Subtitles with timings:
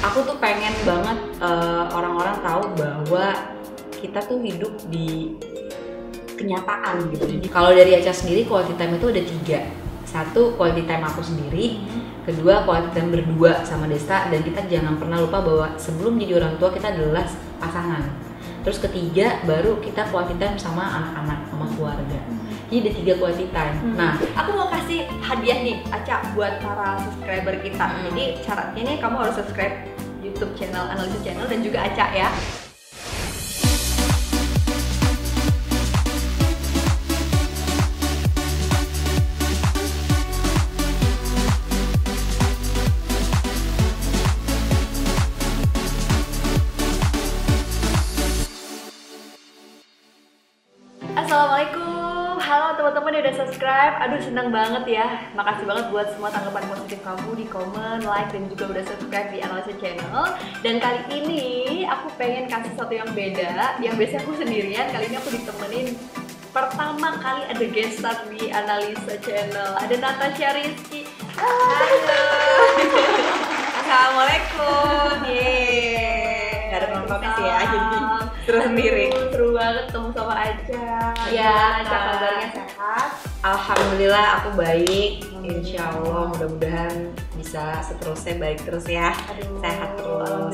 [0.00, 3.24] aku tuh pengen banget eh, orang-orang tahu bahwa
[4.00, 5.36] kita tuh hidup di
[6.40, 7.36] kenyataan gitu.
[7.36, 9.60] Jadi kalau dari Aca sendiri quality time itu ada tiga.
[10.08, 11.84] Satu quality time aku sendiri,
[12.24, 16.56] kedua quality time berdua sama Desta dan kita jangan pernah lupa bahwa sebelum jadi orang
[16.56, 17.28] tua kita adalah
[17.60, 18.08] pasangan.
[18.64, 22.20] Terus ketiga baru kita quality time sama anak-anak sama keluarga.
[22.70, 23.76] Jadi ada tiga quality time.
[23.82, 23.96] Hmm.
[23.98, 27.82] Nah, aku mau kasih hadiah nih Aca buat para subscriber kita.
[27.82, 28.02] Hmm.
[28.06, 29.74] Jadi syaratnya nih kamu harus subscribe
[30.22, 32.30] YouTube channel Analisis Channel dan juga Aca ya.
[53.30, 53.94] Udah subscribe.
[54.02, 55.06] Aduh senang banget ya.
[55.38, 59.38] Makasih banget buat semua tanggapan positif kamu di komen, like dan juga udah subscribe di
[59.38, 60.34] Analisa Channel.
[60.66, 61.44] Dan kali ini
[61.86, 63.78] aku pengen kasih sesuatu yang beda.
[63.78, 65.86] Yang biasanya aku sendirian, kali ini aku ditemenin
[66.50, 69.78] pertama kali ada guest star di Analisa Channel.
[69.78, 71.06] Ada Natasha Rizky.
[71.38, 72.22] Halo.
[73.78, 75.22] Assalamualaikum.
[75.30, 76.66] Yeay.
[76.70, 77.98] Gak ada penontonnya sih ya, jadi
[78.46, 79.06] terus sendiri.
[79.30, 80.34] Seru banget ketemu sama.
[81.30, 82.02] Iya, Aca Kak.
[82.10, 82.69] kabarnya sehat?
[83.40, 85.24] Alhamdulillah aku baik.
[85.40, 87.08] Insya Allah mudah-mudahan
[87.40, 89.16] bisa seterusnya baik terus ya.
[89.32, 90.52] Aduh, Sehat terus.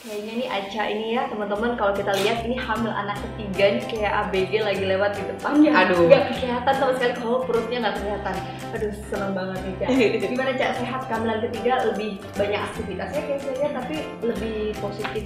[0.00, 4.12] Kayaknya nih Aca ini ya teman-teman kalau kita lihat ini hamil anak ketiga nih kayak
[4.26, 5.70] ABG lagi lewat di depannya.
[5.70, 6.10] Aduh.
[6.10, 8.34] Gak kelihatan sama sekali kalau perutnya nggak kelihatan.
[8.74, 9.86] Aduh seneng banget nih Ca.
[10.34, 15.24] Gimana Ca sehat kehamilan ketiga lebih banyak aktivitasnya kayak saya lihat tapi lebih positif.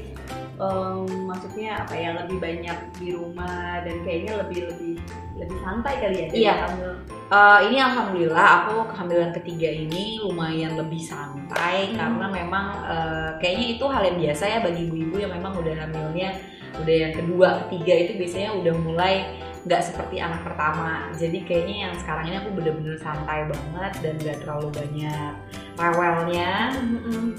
[0.55, 4.95] Em, maksudnya apa ya lebih banyak di rumah dan kayaknya lebih lebih
[5.35, 6.55] lebih santai kali ya Iya.
[7.27, 11.99] Eh, ini alhamdulillah aku kehamilan ketiga ini lumayan lebih santai Hmm.
[11.99, 16.39] karena memang eh, kayaknya itu hal yang biasa ya bagi ibu-ibu yang memang udah hamilnya
[16.75, 19.15] udah yang kedua ketiga itu biasanya udah mulai
[19.65, 21.09] nggak seperti anak pertama.
[21.17, 25.33] Jadi kayaknya yang sekarang ini aku bener-bener santai banget dan gak terlalu banyak
[25.75, 26.53] rewelnya.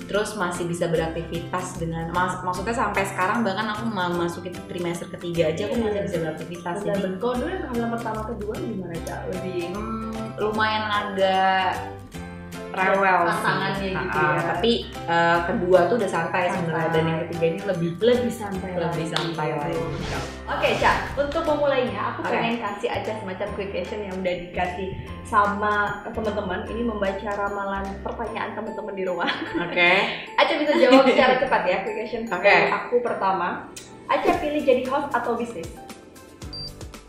[0.09, 5.53] Terus masih bisa beraktivitas dengan mas- maksudnya sampai sekarang bahkan aku mau masukin trimester ketiga
[5.53, 6.75] aja aku masih bisa beraktivitas.
[6.81, 7.17] Benar, jadi.
[7.21, 9.15] Kalau dulu yang pertama kedua gimana Ca?
[9.29, 10.11] Lebih Hmm,
[10.41, 11.77] lumayan agak
[12.77, 13.29] rewel sih.
[13.31, 14.41] Pasangannya gitu ya.
[14.45, 14.71] Tapi
[15.07, 16.55] eh, kedua tuh udah santai Santai.
[16.57, 19.13] sebenarnya dan yang ketiga ini lebih lebih santai lebih lagi.
[19.15, 19.79] santai lagi.
[20.45, 20.97] Oke, Cak.
[21.15, 22.29] Untuk memulainya, aku Oke.
[22.29, 24.89] pengen kasih aja semacam quick question yang udah dikasih
[25.23, 25.73] sama
[26.05, 26.59] teman-teman.
[26.65, 29.31] Ini membaca ramalan pertanyaan teman-teman di rumah.
[29.57, 29.91] Oke.
[30.39, 32.21] Aca bisa jawab secara cepat ya quick question.
[32.27, 32.45] Oke.
[32.45, 33.71] Dari Aku pertama,
[34.05, 35.65] Aca pilih jadi host atau bisnis?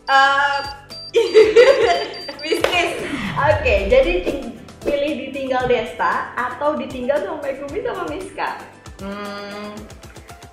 [0.07, 0.59] Eh,
[2.41, 2.91] bisnis.
[3.37, 4.55] Oke, jadi ting-
[4.87, 8.49] pilih ditinggal Desta atau ditinggal sama Megumi sama Miska?
[9.03, 9.75] Hmm,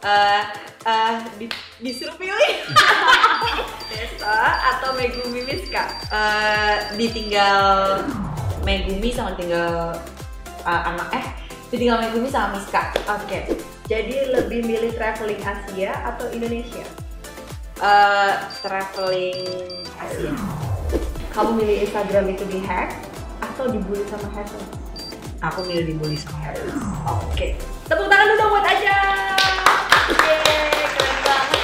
[0.02, 0.42] eh,
[0.82, 2.52] eh, di- disuruh pilih.
[3.94, 4.38] Desta
[4.74, 5.86] atau Megumi Miska?
[6.10, 8.02] Eh, ditinggal
[8.66, 9.94] Megumi sama tinggal
[10.66, 11.26] eh, anak eh
[11.70, 12.90] ditinggal Megumi sama Miska.
[13.06, 13.54] Oke.
[13.86, 16.82] Jadi lebih milih traveling Asia atau Indonesia?
[17.78, 18.32] Eh,
[18.64, 19.46] traveling
[19.94, 20.34] Asia.
[21.30, 23.13] Kamu milih Instagram itu di hack
[23.54, 24.59] atau dibully sama hacker?
[25.47, 26.75] Aku milih dibully sama Harris.
[27.06, 27.54] Oke.
[27.87, 28.97] Tepuk tangan dulu dong buat Aja.
[30.10, 31.62] Yeay, keren banget Aja.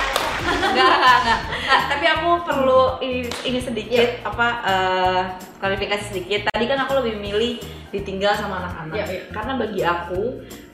[0.71, 5.23] enggak, enggak, enggak, Enggak, tapi aku perlu ini, ini sedikit apa eh,
[5.59, 6.41] klarifikasi sedikit.
[6.55, 7.59] Tadi kan aku lebih milih
[7.91, 8.95] ditinggal sama anak-anak.
[8.95, 9.23] Iya, iya.
[9.35, 10.23] Karena bagi aku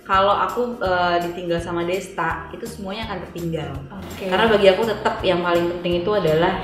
[0.04, 3.72] kalau aku eh, ditinggal sama Desta itu semuanya akan tertinggal.
[3.88, 4.28] Oke.
[4.28, 6.60] Karena bagi aku tetap yang paling penting itu adalah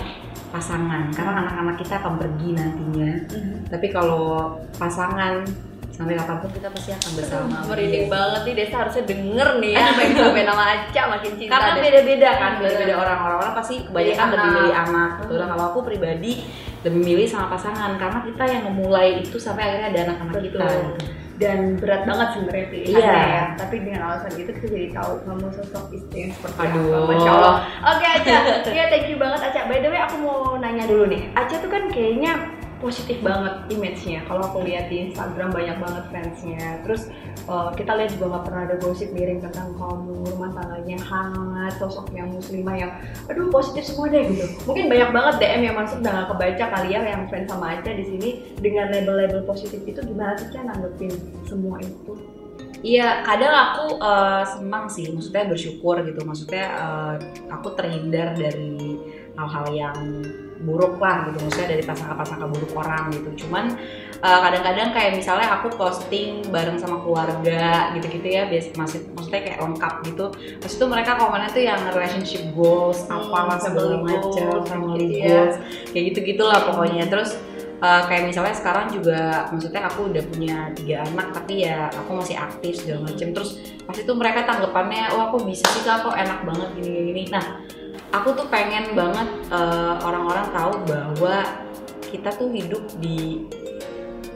[0.48, 1.08] pasangan.
[1.10, 3.12] Karena anak-anak kita akan pergi nantinya.
[3.28, 3.56] Mhm.
[3.68, 5.44] Tapi kalau pasangan
[5.92, 7.56] sampai kapan pun kita pasti akan bersama.
[7.68, 8.10] merinding Iya.
[8.10, 11.72] banget nih Desa harusnya denger nih ya apa yang sampai nama Aca makin cinta karena
[11.78, 12.64] beda-beda kan Bener.
[12.64, 15.48] beda-beda orang orang pasti kebanyakan lebih milih anak gitu Hmm.
[15.52, 16.32] Kalau aku pribadi
[16.82, 20.90] lebih milih sama pasangan karena kita yang memulai itu sampai akhirnya ada anak-anak kita Betul.
[21.36, 23.20] Dan berat banget sebenarnya pilihannya Iya.
[23.24, 26.84] ya tapi dengan alasan itu kita jadi tahu kamu sosok istri yang seperti Aduh.
[26.84, 27.54] apa Masya Allah.
[27.88, 28.36] Oke Aca.
[28.70, 29.60] Ya thank you banget Aca.
[29.66, 31.32] By the way aku mau nanya dulu nih.
[31.32, 32.32] Aca tuh kan kayaknya
[32.82, 34.26] positif banget image-nya.
[34.26, 36.82] Kalau aku lihat di Instagram banyak banget fansnya.
[36.82, 37.08] Terus
[37.46, 42.10] uh, kita lihat juga nggak pernah ada gosip miring tentang kamu rumah tangganya hangat sosok
[42.10, 42.92] yang muslimah yang
[43.30, 44.44] aduh positif semua deh gitu.
[44.66, 47.90] Mungkin banyak banget DM yang masuk udah gak kebaca kali ya yang fans sama Aca
[47.94, 51.14] di sini dengan label-label positif itu gimana sih Ca nanggepin
[51.46, 52.18] semua itu?
[52.82, 57.14] Iya, kadang aku eh, senang sih, maksudnya bersyukur gitu, maksudnya eh,
[57.46, 58.98] aku terhindar dari
[59.38, 59.96] hal-hal yang
[60.62, 63.46] buruk lah gitu maksudnya dari prasangka-prasangka buruk orang gitu.
[63.46, 63.74] Cuman
[64.22, 69.58] uh, kadang-kadang kayak misalnya aku posting bareng sama keluarga gitu-gitu ya biasa masih maksudnya kayak
[69.60, 70.24] lengkap gitu.
[70.62, 75.28] Terus itu mereka komennya tuh yang relationship goals Hmm, apalah segala macam family gitu ya.
[75.28, 75.56] goals
[75.90, 77.04] kayak gitu gitulah pokoknya.
[77.10, 77.34] Terus
[77.82, 82.38] uh, kayak misalnya sekarang juga maksudnya aku udah punya tiga anak tapi ya aku masih
[82.38, 86.68] aktif segala macam terus pas itu mereka tanggapannya wah aku bisa sih kok enak banget
[86.78, 87.58] gini gini nah
[88.12, 91.36] aku tuh pengen banget uh, orang-orang tahu bahwa
[92.12, 93.48] kita tuh hidup di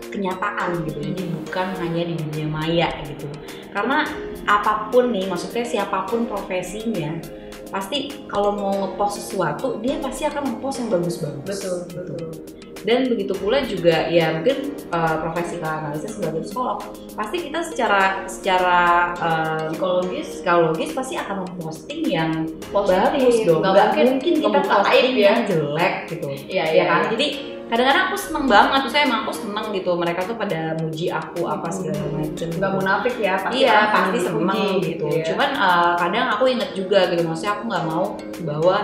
[0.09, 0.99] kenyataan gitu.
[1.13, 3.29] Jadi bukan hanya di dunia maya gitu.
[3.71, 4.09] Karena
[4.49, 7.19] apa pun nih maksudnya siapa pun profesinya
[7.67, 11.45] pasti kalau mau ngepost sesuatu dia pasti akan ngepost yang bagus-bagus.
[11.45, 12.01] Betul gitu.
[12.01, 16.79] betul dan begitu pula juga ya mungkin uh, profesi kak analisa sebagai psikolog
[17.17, 18.79] pasti kita secara secara
[19.17, 22.31] uh, psikologis psikologis pasti akan memposting yang
[22.69, 23.01] Positif.
[23.01, 25.25] bagus dong Nggak mungkin mungkin kita posting ya.
[25.25, 29.35] yang jelek gitu iya ya kan jadi kadang-kadang aku seneng banget tuh saya emang aku
[29.35, 32.79] seneng gitu mereka tuh pada muji aku apa segala macem nggak gitu.
[32.79, 35.25] munafik ya pasti iya pasti seneng gitu ya.
[35.35, 38.05] cuman uh, kadang aku inget juga gitu maksudnya aku nggak mau
[38.47, 38.77] bahwa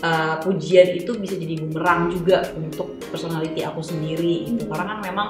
[0.00, 4.70] uh, pujian itu bisa jadi bumerang juga untuk personality aku sendiri gitu Hmm.
[4.72, 5.28] karena kan memang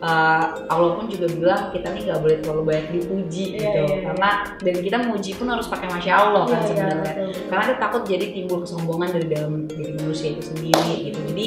[0.00, 3.94] uh, Allah pun juga bilang kita nih nggak boleh terlalu banyak dipuji Iya, gitu iya,
[3.94, 4.00] iya.
[4.10, 7.30] karena dan kita muji pun harus pakai masya Allah kan Iya, iya, sebenarnya betul.
[7.48, 11.46] karena kita takut jadi timbul kesombongan dari dalam diri manusia itu sendiri gitu jadi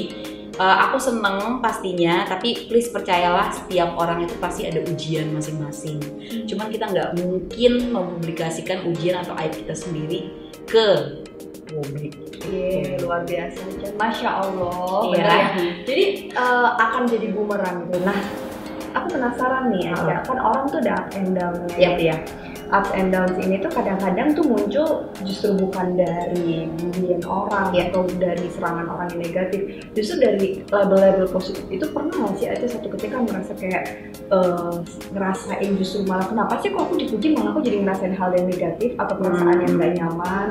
[0.59, 5.97] uh, aku seneng pastinya tapi please percayalah setiap orang itu pasti ada ujian masing-masing
[6.45, 10.29] cuman kita nggak mungkin mempublikasikan ujian atau aib kita sendiri
[10.67, 10.87] ke
[11.73, 13.61] publik Iya, luar biasa.
[13.95, 15.13] Masya Allah, Iya.
[15.13, 15.47] bener ya.
[15.85, 18.01] Jadi eh, akan jadi bumerang gitu.
[18.01, 18.17] Nah,
[18.91, 20.03] aku penasaran nih Oh.
[20.03, 20.15] aja.
[20.21, 21.95] Kan orang tuh ada up and down Yap.
[21.97, 22.17] ya.
[22.71, 24.87] Ups and downs ini tuh kadang-kadang tuh muncul
[25.27, 27.91] justru bukan dari bulian orang Iya.
[27.91, 29.59] atau dari serangan orang yang negatif.
[29.91, 33.83] Justru dari label-label positif itu pernah nggak sih aja satu ketika merasa kayak
[34.31, 34.75] eh,
[35.11, 38.95] ngerasain justru malah kenapa sih kok aku dipuji malah aku jadi ngerasain hal yang negatif
[38.95, 39.61] atau perasaan Hmm.
[39.61, 40.47] yang nggak nyaman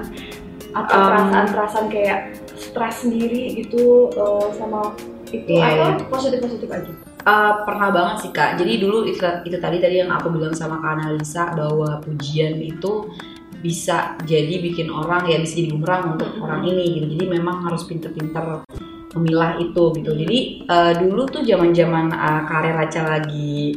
[0.73, 2.21] atau Um, perasaan-perasaan kayak
[2.55, 4.95] stres sendiri gitu eh, sama
[5.31, 6.07] itu Iya, atau iya.
[6.11, 6.93] positif-positif aja.
[7.21, 8.57] Uh, pernah banget sih kak.
[8.57, 13.13] Jadi dulu itu, itu tadi tadi yang aku bilang sama kak Analisa bahwa pujian itu
[13.61, 16.41] bisa jadi bikin orang ya bisa jadi bumerang untuk Mhm.
[16.41, 17.07] orang ini gitu.
[17.13, 18.65] Jadi memang harus pinter-pinter
[19.13, 20.11] memilah itu gitu.
[20.17, 23.77] Jadi uh, dulu tuh zaman-zaman uh, karir Aca lagi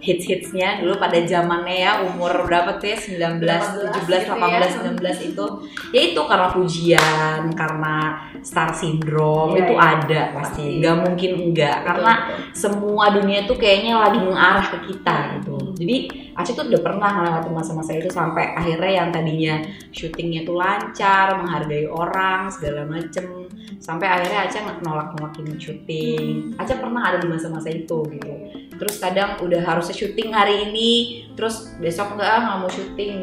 [0.00, 2.98] hits-hitsnya dulu pada zamannya ya umur berapa tuh ya?
[2.98, 5.46] 19, 17, 18, 19 itu.
[5.92, 7.96] Ya itu karena pujian, karena
[8.40, 9.84] star syndrome Iya, itu iya.
[9.94, 12.12] ada pasti, nggak mungkin enggak karena
[12.56, 15.56] semua dunia tuh kayaknya lagi mengarah ke kita gitu.
[15.76, 15.96] Jadi
[16.40, 19.60] Aceh tuh udah pernah ngelewatin masa-masa itu sampai akhirnya yang tadinya
[19.92, 23.44] syutingnya tuh lancar, menghargai orang segala macem,
[23.80, 26.54] sampai akhirnya Aceh nolak-nolakin syuting.
[26.60, 28.32] Aceh pernah ada di masa-masa itu gitu.
[28.76, 30.90] Terus kadang udah harusnya syuting hari ini,
[31.34, 33.16] terus besok enggak nggak mau syuting.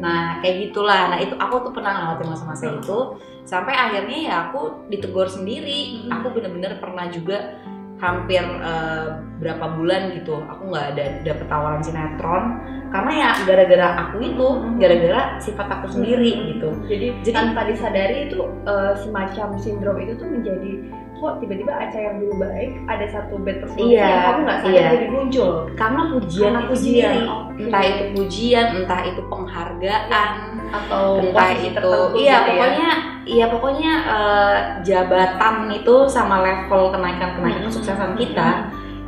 [0.00, 1.12] Nah kayak gitulah.
[1.12, 2.98] Nah itu aku tuh pernah ngelewatin masa-masa itu
[3.44, 6.08] sampai akhirnya ya aku ditegur sendiri.
[6.08, 6.18] Hmm.
[6.18, 7.60] Aku bener-bener pernah juga
[7.98, 9.06] hampir eh,
[9.42, 12.44] berapa bulan gitu aku nggak ada dapet tawaran sinetron
[12.88, 14.46] karena ya gara-gara aku itu
[14.76, 20.26] gara-gara sifat aku sendiri gitu Jadi, Jadi- tanpa disadari itu eh, semacam sindrom itu tuh
[20.26, 20.72] menjadi
[21.14, 24.70] kok tiba-tiba Aca yang dulu baik ada satu bad personality Iya, yang kamu nggak sadar
[24.72, 24.86] iya.
[24.88, 25.50] jadi muncul.
[25.74, 27.58] karena pujian itu pujian, sendiri oke.
[27.58, 30.30] entah itu pujian entah itu penghargaan
[30.68, 32.38] Atau entah itu tertentu iya gitu ya.
[32.46, 32.88] pokoknya
[33.26, 37.68] iya pokoknya eh, jabatan itu sama level kenaikan kenaikan Hmm.
[37.68, 38.48] kesuksesan kita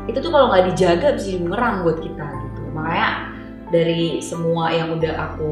[0.04, 3.08] itu tuh kalau nggak dijaga bisa jadi bumerang buat kita gitu makanya
[3.70, 5.50] dari semua yang udah aku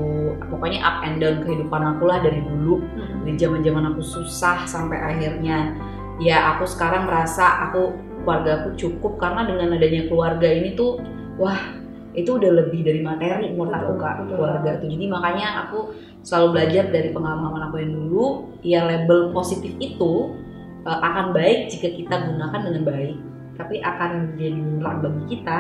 [0.50, 2.82] pokoknya up and down kehidupan aku lah dari dulu.
[2.82, 3.22] Hmm.
[3.25, 5.75] dari zaman zaman aku susah sampai akhirnya.
[6.18, 7.94] Ya aku sekarang merasa aku
[8.26, 10.98] keluarga aku cukup karena dengan adanya keluarga ini tuh
[11.38, 11.78] wah
[12.18, 14.34] itu udah lebih dari materi menurut aku kak betul.
[14.34, 14.88] keluarga tuh.
[14.90, 15.78] Jadi makanya aku
[16.26, 18.26] selalu belajar dari pengalaman aku yang dulu
[18.66, 20.34] ya label positif itu
[20.82, 23.16] uh, akan baik jika kita gunakan dengan baik
[23.58, 25.56] tapi akan jadi bumerang bagi kita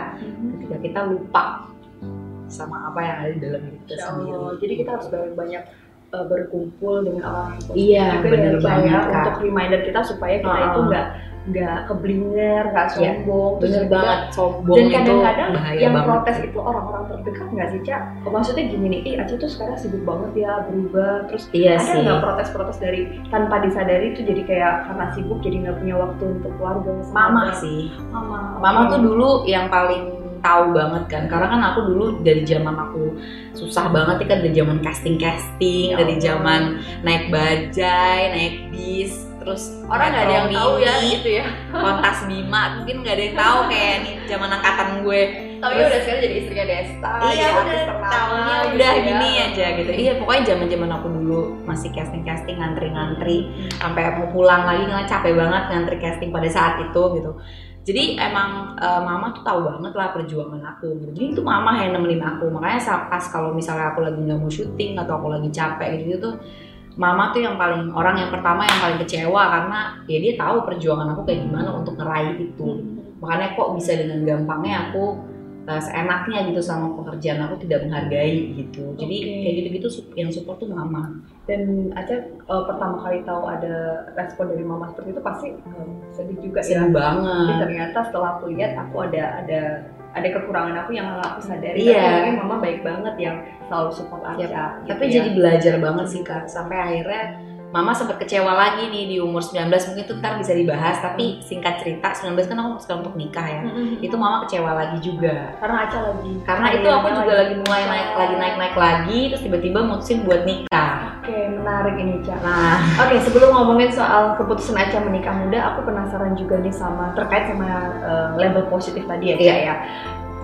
[0.54, 1.66] ketika kita lupa
[2.48, 4.54] sama apa yang ada di dalam diri kita Insya sendiri Allah.
[4.58, 5.62] Jadi kita harus banyak-banyak
[6.10, 9.16] uh, berkumpul dengan orang yang positif Iya, juga bener ya, Ca, banget, ya, Kak.
[9.18, 10.66] untuk reminder kita supaya kita Ah.
[10.66, 11.06] itu nggak
[11.48, 15.50] nggak keblinger, nggak Iya, sombong, terus bener banget sombong Dan kadang-kadang
[15.80, 18.02] yang banget protes itu orang-orang terdekat nggak sih, Cak?
[18.20, 22.04] Oh, maksudnya gini nih, ih Aceh tuh sekarang sibuk banget ya, berubah, terus iya ada
[22.04, 23.00] nggak protes-protes dari
[23.32, 27.80] tanpa disadari itu jadi kayak karena sibuk jadi nggak punya waktu untuk keluarga mama sih
[28.12, 28.90] mama Mama oke.
[28.92, 30.04] tuh dulu yang paling
[30.38, 31.22] tahu banget kan.
[31.26, 33.16] Karena kan aku dulu dari zaman aku
[33.52, 36.24] susah banget ya kan dari zaman casting casting Ya dari Allah.
[36.24, 36.60] zaman
[37.02, 41.46] naik bajai naik bis terus orang nggak ada yang tahu ya gitu ya.
[41.70, 45.22] Kontas Bima mungkin nggak ada yang tahu kayak nih zaman angkatan gue.
[45.58, 49.02] Tapi Terus- udah sekarang jadi istrinya Desta iya udah tahunya gitu udah ya.
[49.02, 49.90] gini aja gitu.
[49.90, 53.36] Iya pokoknya zaman zaman aku dulu masih casting casting ngantri ngantri
[53.74, 57.30] sampai mau pulang lagi nggak capek banget ngantri casting pada saat itu gitu
[57.88, 60.92] jadi emang eh, mama tuh tahu banget lah perjuangan aku.
[60.92, 61.08] Gitu.
[61.16, 62.52] Jadi itu mama yang nemenin aku.
[62.52, 66.34] Makanya pas kalau misalnya aku lagi nggak mau syuting atau aku lagi capek gitu tuh
[66.98, 69.42] mama tuh yang paling orang yang pertama yang paling kecewa.
[69.48, 72.68] Karena ya dia tahu perjuangan aku kayak gimana untuk ngeraih itu.
[73.24, 75.04] Makanya kok bisa dengan gampangnya aku
[75.68, 78.96] uh, seenaknya gitu sama pekerjaan aku tidak menghargai gitu.
[78.96, 81.20] Jadi kayak gitu-gitu yang support tuh mama.
[81.44, 86.38] Dan Aca eh, pertama kali tahu ada respon dari mama seperti itu pasti eh, sedih
[86.40, 86.66] juga ya.
[86.66, 89.60] Sedih tapi banget ternyata setelah aku lihat aku ada ada
[90.16, 91.80] ada kekurangan aku yang nggak aku sadari.
[91.84, 92.04] Iya.
[92.24, 93.36] tapi mama baik banget yang
[93.68, 94.48] selalu support Aca Yap.
[94.48, 95.12] gitu tapi ya.
[95.20, 96.48] jadi belajar banget sih kak.
[96.48, 101.04] Sampai akhirnya mama sempat kecewa lagi nih di umur 19 mungkin itu ntar bisa dibahas
[101.04, 103.60] tapi singkat cerita 19 kan aku sekarang untuk nikah ya.
[103.60, 104.00] Mm-mm.
[104.00, 105.52] itu mama kecewa lagi juga.
[105.60, 106.32] Karena Aca lagi.
[106.48, 110.48] Karena itu aku juga lagi mulai naik lagi naik naik lagi terus tiba-tiba mutusin buat
[110.48, 111.20] nikah.
[111.20, 112.40] Oke menarik ini Ca.
[112.40, 112.80] Nah.
[113.04, 117.68] Oke, sebelum ngomongin soal keputusan Aca menikah muda, aku penasaran juga nih sama terkait sama
[118.00, 119.54] uh, label positif tadi ya, Ca, Iya.
[119.60, 119.74] ya.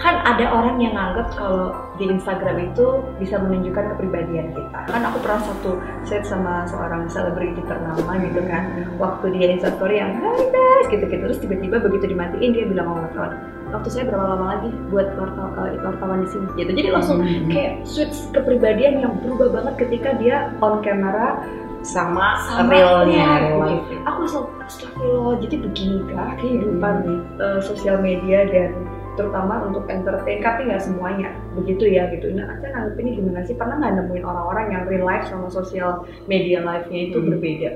[0.02, 4.78] Kan ada orang yang nganggap kalau di Instagram itu bisa menunjukkan kepribadian kita.
[4.90, 8.84] Kan aku pernah satu set sama seorang selebriti ternama gitu kan.
[8.98, 13.32] Waktu dia Instastory yang hai guys gitu-gitu terus tiba-tiba begitu dimatiin dia bilang sama wartawan,
[13.72, 16.70] waktu saya berapa lama lagi buat uh, wartawan di sini gitu.
[16.74, 17.48] Jadi langsung Hmm.
[17.48, 21.40] kayak switch kepribadian yang berubah banget ketika dia on camera
[21.84, 24.00] sama, sama realnya ya, real life gitu.
[24.08, 27.20] aku selalu astagfirullah jadi beginikah kehidupan Hmm.
[27.40, 28.72] eh, sosial media dan
[29.14, 33.78] terutama untuk entertain tapi nggak semuanya begitu ya gitu nah nganggep ini gimana sih pernah
[33.78, 37.28] nggak nemuin orang-orang yang real life sama sosial media life-nya itu Hmm.
[37.30, 37.70] berbeda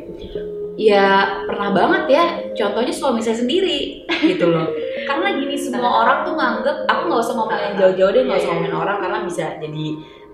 [0.78, 2.24] Ya pernah banget ya.
[2.54, 4.70] Contohnya suami saya sendiri gitu loh.
[5.10, 8.46] Karena gini semua orang tuh nganggep aku nggak usah ngomong yang jauh-jauh deh nggak usah
[8.46, 8.62] Iya, iya.
[8.62, 9.86] ngomongin orang karena bisa jadi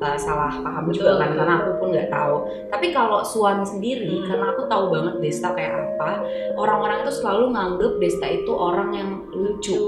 [0.05, 1.39] uh, salah paham Betul, juga kan betul.
[1.41, 2.37] karena aku pun nggak tahu.
[2.69, 4.27] Tapi kalau suami sendiri Hmm.
[4.29, 6.11] karena aku tahu banget Desta kayak apa,
[6.61, 9.81] orang-orang itu selalu nganggep Desta itu orang yang lucu.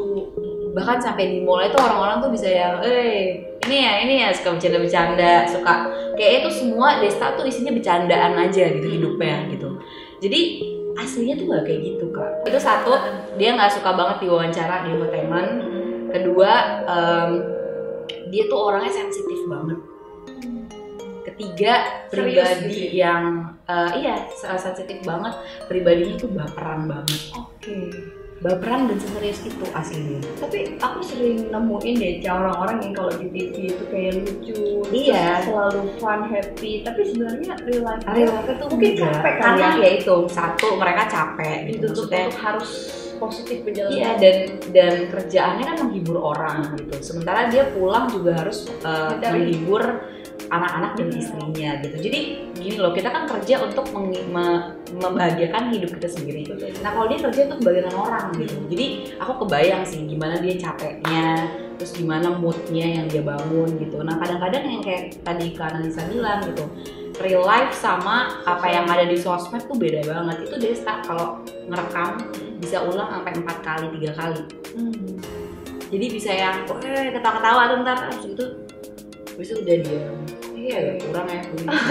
[0.76, 4.52] Bahkan sampai di mall itu orang-orang tuh bisa yang, eh ini ya ini ya suka
[4.52, 5.75] bercanda-bercanda, suka
[6.21, 9.80] kayak itu semua Desta tuh isinya bercandaan aja gitu hidupnya gitu.
[10.21, 10.40] Jadi
[10.97, 12.30] aslinya tuh gak kayak gitu kak.
[12.45, 12.92] Itu satu
[13.40, 15.50] dia nggak suka banget diwawancara di infotainment.
[16.12, 16.52] Kedua
[16.85, 17.30] em,
[18.30, 19.78] dia tuh orangnya sensitif banget.
[21.26, 21.73] Ketiga
[22.09, 23.25] Serius pribadi gitu yang
[23.68, 25.35] eh, iya sensitif banget.
[25.68, 27.21] Pribadinya tuh baperan banget.
[27.33, 27.76] oke
[28.37, 30.21] Baperan dan serius itu aslinya.
[30.37, 34.61] tapi aku sering nemuin deh orang-orang yang kalau di TV itu kayak lucu
[34.93, 35.40] Iya.
[35.40, 39.12] selalu fun happy tapi sebenarnya real life Real life itu Mungkin enggak.
[39.16, 39.81] capek karena ya.
[39.81, 42.71] ya itu satu mereka capek gitu maksudnya untuk harus
[43.16, 44.37] positif menjalani Iya dan
[44.76, 46.95] dan kerjaannya kan menghibur orang gitu.
[47.00, 49.83] Sementara dia pulang juga harus uh, menghibur
[50.48, 51.96] anak-anak dan istrinya gitu.
[51.98, 52.20] Jadi
[52.56, 56.46] gini loh, kita kan kerja untuk membahagiakan hidup kita sendiri.
[56.82, 58.56] Nah kalau dia kerja untuk kebahagiaan orang gitu.
[58.70, 58.86] Jadi
[59.18, 64.02] aku kebayang sih gimana dia capeknya, terus gimana moodnya yang dia bangun gitu.
[64.02, 66.64] Nah kadang-kadang yang kayak tadi Kak Analisa bilang gitu,
[67.22, 70.46] real life sama apa yang ada di sosmed tuh beda banget.
[70.46, 72.22] Itu Desta kalau ngerekam
[72.56, 74.40] bisa ulang sampai empat kali tiga kali
[74.76, 75.16] Hmm.
[75.88, 78.44] jadi bisa yang eh ketawa-ketawa tuh ntar habis itu
[79.38, 80.16] itu udah diam
[80.57, 81.40] iya agak kurang ya.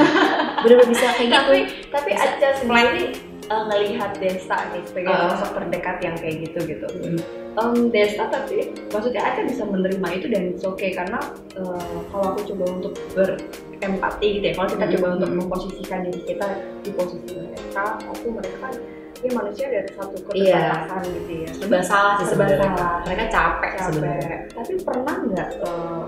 [0.63, 1.39] Bener-bener bisa kayak gitu.
[1.39, 3.03] Tapi tapi Bisa Aca sendiri
[3.47, 5.29] uh, ngelihat Desta nih sebagai Uh.
[5.31, 6.87] sosok terdekat yang kayak gitu gitu.
[6.91, 7.19] Hmm.
[7.55, 11.21] um, Desta tapi maksudnya Aca bisa menerima itu dan it's okay karena
[11.55, 14.93] uh, kalau aku coba untuk berempati gitu ya kalau kita Hmm.
[14.97, 16.47] coba untuk memposisikan diri kita
[16.81, 18.73] di posisi mereka aku mereka kan
[19.21, 21.49] ya manusia dari satu keterbatasan gitu ya.
[21.55, 22.67] Serba salah sih Serba sebenarnya.
[22.75, 22.97] salah.
[23.05, 24.39] mereka capek capek.
[24.51, 26.03] tapi pernah nggak uh,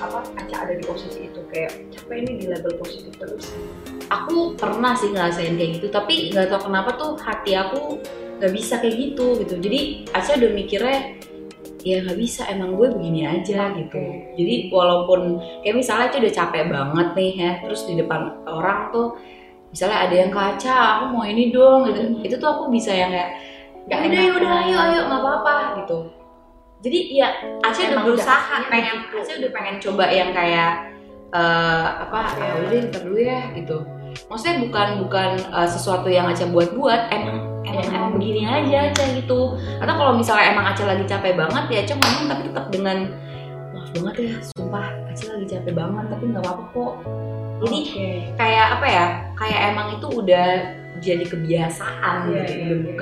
[0.00, 3.52] apa Aca ada di posisi itu kayak capek ini di level positif terus.
[4.08, 8.00] Aku pernah sih ngerasain kayak gitu tapi nggak tahu kenapa tuh hati aku
[8.40, 9.54] nggak bisa kayak gitu gitu.
[9.60, 10.98] Jadi Aca udah mikirnya
[11.80, 14.02] ya nggak bisa emang gue begini aja gitu.
[14.36, 19.20] Jadi walaupun kayak misalnya Aca udah capek banget nih ya terus di depan orang tuh
[19.70, 22.00] misalnya ada yang kaca aku mau ini dong gitu.
[22.26, 23.30] Itu tuh aku bisa yang kayak
[23.88, 26.19] ya udah ya udah ayo ayo nggak apa-apa gitu
[26.80, 27.28] jadi ya
[27.60, 29.16] Aca udah berusaha udah aslinya pengen gitu.
[29.20, 30.72] Aca udah pengen coba yang kayak
[31.30, 32.44] eh, apa Iya.
[32.48, 33.78] ah, udah ntar dulu ya gitu
[34.26, 37.94] maksudnya bukan bukan uh, sesuatu yang Aca buat-buat emang emang, Emang.
[37.94, 41.94] emang begini aja Aca gitu atau kalau misalnya emang Aca lagi capek banget ya Aca
[41.94, 42.98] ngomong tapi tetap dengan
[43.70, 46.92] maaf banget ya sumpah Aca lagi capek banget tapi nggak apa-apa kok
[47.60, 48.08] jadi Oke.
[48.34, 49.06] kayak apa ya
[49.38, 50.48] kayak emang itu udah
[51.00, 52.96] jadi kebiasaan Iya, gitu iya, udah iya.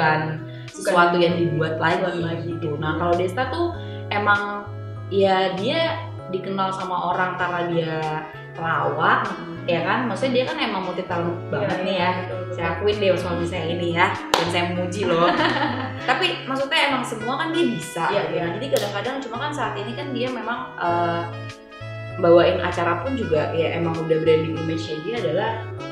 [0.78, 2.46] Sesuatu yang dibuat lagi, Dibuat lagi.
[2.54, 3.74] gitu nah kalau Desta tuh
[4.08, 4.64] emang
[5.08, 7.92] ya dia dikenal sama orang karena dia
[8.52, 9.24] pelawak
[9.64, 12.10] ya kan maksudnya dia kan emang multi talent banget nih ya
[12.52, 15.28] saya akuin deh suami saya ini ya dan saya memuji loh
[16.08, 18.32] tapi maksudnya emang semua kan dia bisa Iya, gitu.
[18.34, 18.44] iya.
[18.56, 21.22] jadi kadang-kadang cuma kan saat ini kan dia memang eh,
[22.18, 25.50] bawain acara pun juga ya emang udah branding image-nya dia adalah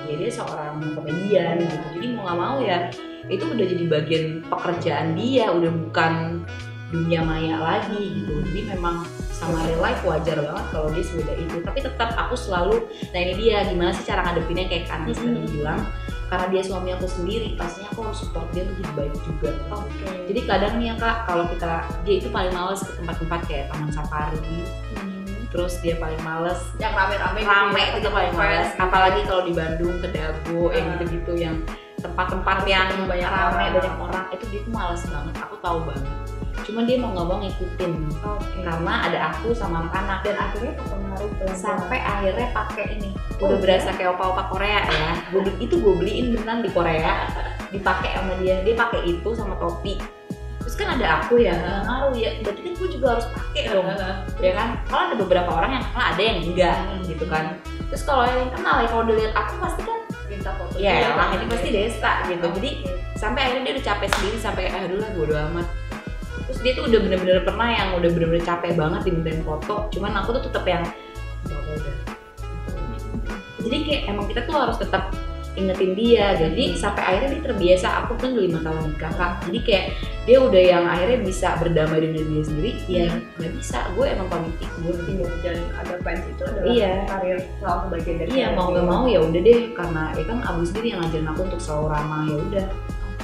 [0.08, 1.68] ya dia seorang komedian Iya.
[1.70, 2.78] gitu jadi mau nggak mau ya
[3.26, 6.42] itu udah jadi bagian pekerjaan dia udah bukan
[6.86, 11.56] dunia maya lagi gitu jadi memang sama real life wajar banget kalau dia sebeda itu
[11.60, 15.50] tapi tetap aku selalu nah ini dia gimana sih cara ngadepinnya kayak kan tadi Mhm.
[15.52, 15.80] bilang
[16.26, 20.10] karena dia suami aku sendiri pastinya aku harus support dia untuk jadi baik juga Oke.
[20.26, 21.70] jadi kadang nih ya kak kalau kita
[22.02, 24.38] dia itu paling males ke tempat-tempat kayak taman safari
[24.96, 25.22] Hmm.
[25.50, 29.52] terus dia paling males yang rame-rame gitu rame ya, itu paling males apalagi kalau di
[29.52, 30.90] Bandung ke Dago yang Ah.
[30.96, 31.56] gitu-gitu yang
[32.06, 33.74] tempat-tempat yang banyak orang.
[33.74, 35.34] banyak orang itu dia tuh males banget.
[35.42, 36.06] Aku tahu banget.
[36.64, 37.92] Cuma dia mau nggak mau ngikutin.
[38.22, 38.58] Oke.
[38.64, 43.10] karena ada aku sama anak-anak dan akhirnya terpengaruh sampai akhirnya pakai ini.
[43.38, 45.10] Oh, udah berasa kayak opa-opa Korea ya.
[45.30, 47.28] Beli- itu gue beliin beneran di Korea.
[47.70, 48.62] Dipakai sama dia.
[48.62, 50.00] Dia pakai itu sama topi.
[50.58, 51.54] Terus kan ada aku ya.
[51.54, 52.30] Nggak ngaruh ya.
[52.42, 53.86] Berarti kan gue juga harus pakai dong.
[54.42, 54.68] Ya kan?
[54.90, 57.02] Kalau ada beberapa orang yang kenal ada yang enggak Hmm.
[57.06, 57.44] gitu kan.
[57.86, 59.98] Terus kalau yang kenal ya kalau udah lihat aku pasti kan
[60.46, 61.34] minta foto ya kan?
[61.34, 62.46] ini pasti Desta gitu.
[62.54, 62.70] Jadi
[63.18, 65.66] sampai akhirnya dia udah capek sendiri sampai kayak aduh lah bodo amat.
[66.46, 70.38] Terus dia tuh udah bener-bener pernah yang udah bener-bener capek banget dimintain foto cuman aku
[70.38, 70.86] tuh tetap yang
[71.42, 71.94] "Apa-apa udah
[73.66, 75.10] jadi kayak emang kita tuh harus tetap
[75.56, 76.36] ingetin dia.
[76.36, 79.32] Jadi sampai akhirnya dia terbiasa aku kan udah lima tahun nikah kak.
[79.48, 79.86] Jadi kayak
[80.28, 82.70] dia udah yang akhirnya bisa berdamai dengan diri sendiri.
[82.86, 83.08] Ya
[83.40, 83.78] nggak bisa.
[83.96, 86.92] Gue emang pamit gue Iya, dan ada fans itu adalah Iya.
[87.08, 88.72] karir salah satu bagian dari iya mau dia.
[88.76, 89.60] nggak mau ya udah deh.
[89.72, 92.66] Karena ya kan Abu sendiri yang ngajarin aku untuk selalu ramah ya udah.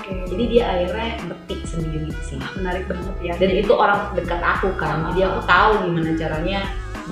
[0.02, 0.18] Oke.
[0.34, 2.34] jadi dia akhirnya ngerti sendiri sih.
[2.58, 3.32] Menarik banget ya.
[3.38, 4.98] Dan itu orang dekat aku kan.
[4.98, 5.14] Ah.
[5.14, 6.60] jadi aku tahu gimana caranya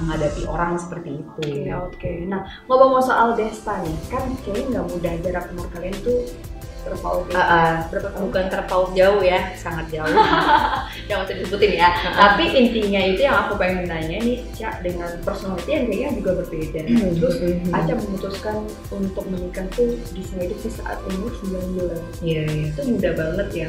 [0.01, 2.13] menghadapi orang seperti itu Oke oke.
[2.27, 6.21] Nah ngomong soal Desta nih, kan kayaknya nggak mudah jarak umur kalian tuh
[6.81, 7.73] berpaut Ah, ah.
[7.93, 8.25] berapa tahun?
[8.25, 10.09] bukan terpaut jauh ya sangat jauh
[11.13, 15.77] jangan usah disebutin ya Tapi intinya itu yang aku pengen nanya nih, Cak dengan personality
[15.77, 16.81] yang kayaknya juga berbeda.
[17.21, 17.37] Terus
[17.69, 18.57] Aca memutuskan
[18.89, 20.25] untuk menikah tuh di
[20.73, 22.01] saat umur 9 bulan.
[22.25, 23.69] iya iya Itu mudah banget ya.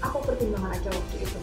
[0.00, 1.38] Apa pertimbangan Aca waktu itu?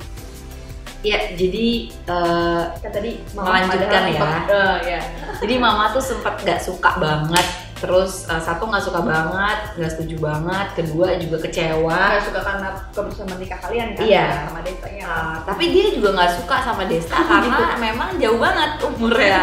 [1.05, 4.29] Ya jadi eh, Kan tadi Melanjutkan padahal ya.
[4.47, 5.01] eh, ya.
[5.37, 10.15] jadi mama tuh sempat gak suka banget terus eh, satu nggak suka banget nggak setuju
[10.17, 14.01] banget kedua juga kecewa Nggak suka karena kebersamaan nikah kalian kan?
[14.01, 14.25] Iya.
[14.47, 15.05] Sama Destanya.
[15.05, 19.39] Uh, tapi dia juga nggak suka sama Desta karena memang jauh banget umurnya.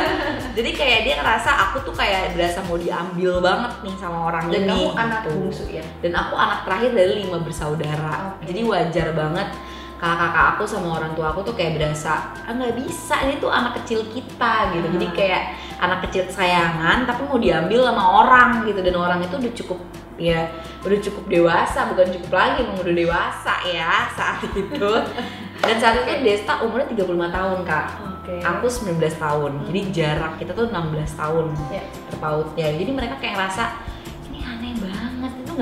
[0.52, 4.64] Jadi kayak dia ngerasa aku tuh kayak berasa mau diambil banget nih sama orang Dan
[4.64, 4.70] ini.
[4.80, 5.30] kamu anak gitu.
[5.36, 5.84] bungsu ya?
[6.00, 8.16] Dan aku anak terakhir dari lima bersaudara.
[8.32, 8.48] Oke.
[8.48, 9.48] Jadi wajar banget
[10.02, 13.78] kakak-kakak aku sama orang tua aku tuh kayak berasa ah nggak bisa ini tuh anak
[13.78, 14.86] kecil kita gitu.
[14.98, 15.14] Jadi Hmm.
[15.14, 15.42] kayak
[15.78, 19.78] anak kecil kesayangan tapi mau diambil sama orang gitu dan orang itu udah cukup
[20.18, 20.50] ya
[20.82, 24.90] udah cukup dewasa bukan cukup lagi emang udah dewasa ya saat itu
[25.58, 27.86] dan saat itu Desta umurnya 35 tahun kak
[28.22, 28.34] Oke.
[28.38, 31.82] aku 19 tahun jadi jarak kita tuh 16 tahun Ya.
[32.06, 33.64] terpautnya jadi mereka kayak ngerasa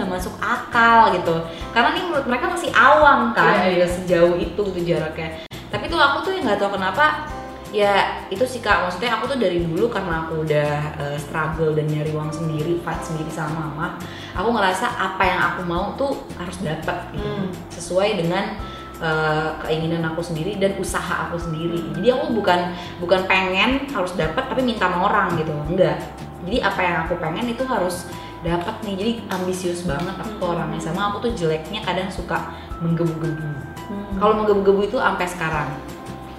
[0.00, 1.36] nggak masuk akal gitu.
[1.76, 3.86] Karena nih menurut mereka masih awam kan Iya, iya.
[3.86, 5.44] sejauh itu gitu jaraknya.
[5.68, 7.28] Tapi tuh aku tuh yang nggak tahu kenapa
[7.70, 8.88] ya itu sih kak.
[8.88, 12.98] Maksudnya aku tuh dari dulu karena aku udah eh, struggle dan nyari uang sendiri fight
[13.04, 14.00] sendiri sama mama
[14.34, 17.22] aku ngerasa apa yang aku mau tuh harus dapat gitu.
[17.22, 17.46] Hmm.
[17.70, 18.58] sesuai dengan
[18.98, 21.78] eh, keinginan aku sendiri dan usaha aku sendiri.
[21.94, 25.54] Jadi aku bukan bukan pengen harus dapat tapi minta sama orang gitu.
[25.70, 25.98] Enggak.
[26.40, 28.08] Jadi apa yang aku pengen itu harus
[28.40, 30.54] dapat nih jadi ambisius banget aku tuh Hmm.
[30.56, 32.38] orangnya sama aku tuh jeleknya kadang suka
[32.80, 33.48] menggebu-gebu
[33.86, 34.16] Hmm.
[34.16, 35.70] kalau menggebu-gebu itu sampai sekarang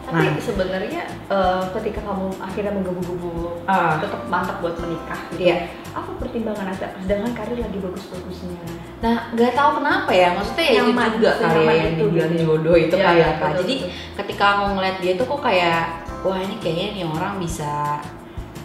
[0.01, 0.43] Tapi Nah.
[0.43, 3.95] sebenarnya eh, ketika kamu akhirnya menggebu-gebu Ah.
[3.95, 5.47] tetap mantap buat menikah gitu.
[5.47, 5.71] Iya.
[5.93, 6.91] Apa pertimbangan Aca?
[6.99, 8.59] Sedangkan karir lagi bagus-bagusnya.
[8.99, 12.43] Nah, nggak tahu kenapa ya, maksudnya ya itu juga ya senyaman yang itu dibilang gitu.
[12.43, 13.47] jodoh itu Iya, kayak apa.
[13.55, 13.91] Jadi betul.
[14.19, 15.81] ketika aku ngeliat dia tuh kok kayak,
[16.21, 17.71] wah ini kayaknya nih orang bisa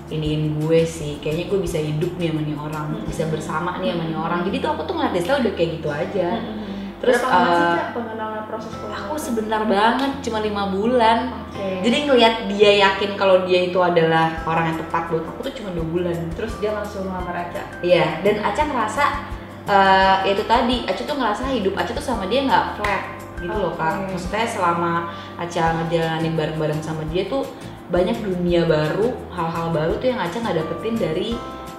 [0.06, 3.04] iniin gue sih, kayaknya gue bisa hidup nih sama nih orang, Hmm.
[3.10, 4.40] bisa bersama nih sama nih orang.
[4.46, 6.28] Jadi tuh aku tuh ngeliat Desta udah kayak gitu aja.
[6.96, 9.04] Terus Terus, Berapa sih Cak, pengenalan proses pengenalan?
[9.04, 11.18] Aku sebentar banget, cuma lima bulan.
[11.52, 11.84] Oke.
[11.84, 15.76] Jadi ngeliat dia yakin kalau dia itu adalah orang yang tepat buat aku tuh cuma
[15.76, 16.16] dua bulan.
[16.32, 17.62] terus dia langsung ngelamar Aca.
[17.84, 19.04] Iya, dan Aca ngerasa
[20.24, 23.02] ya itu tadi, Aca tuh ngerasa hidup Aca tuh sama dia nggak flat
[23.44, 24.08] gitu loh kak.
[24.08, 27.44] Maksudnya selama Aca ngejalanin bareng-bareng sama dia tuh
[27.86, 31.28] banyak dunia baru, hal-hal baru tuh yang Aca nggak dapetin dari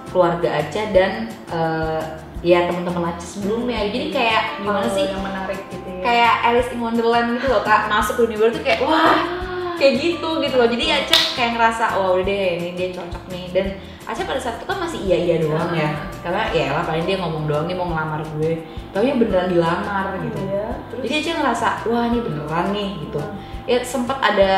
[0.08, 2.02] keluarga Aca dan eh,
[2.40, 3.84] ya teman-teman Aca sebelumnya.
[3.92, 5.04] Jadi kayak gimana Hal sih?
[5.04, 6.00] yang menarik gitu ya.
[6.00, 7.92] Kayak Alice in Wonderland gitu loh kak.
[7.92, 9.20] Masuk ke dunia baru tuh kayak wah
[9.76, 10.68] kayak gitu gitu loh.
[10.68, 13.44] Jadi Aca kayak ngerasa wah udah deh ini dia cocok nih.
[13.52, 13.66] Dan
[14.08, 15.92] Aca pada saat itu kan masih iya iya doang ya.
[16.24, 18.64] Karena ya lah paling dia ngomong doang nih mau ngelamar gue.
[18.96, 20.40] Tapi beneran dilamar gitu.
[20.48, 21.04] Ya terus?
[21.04, 23.20] Jadi Aca ngerasa wah ini beneran nih gitu.
[23.68, 24.52] Ya sempat ada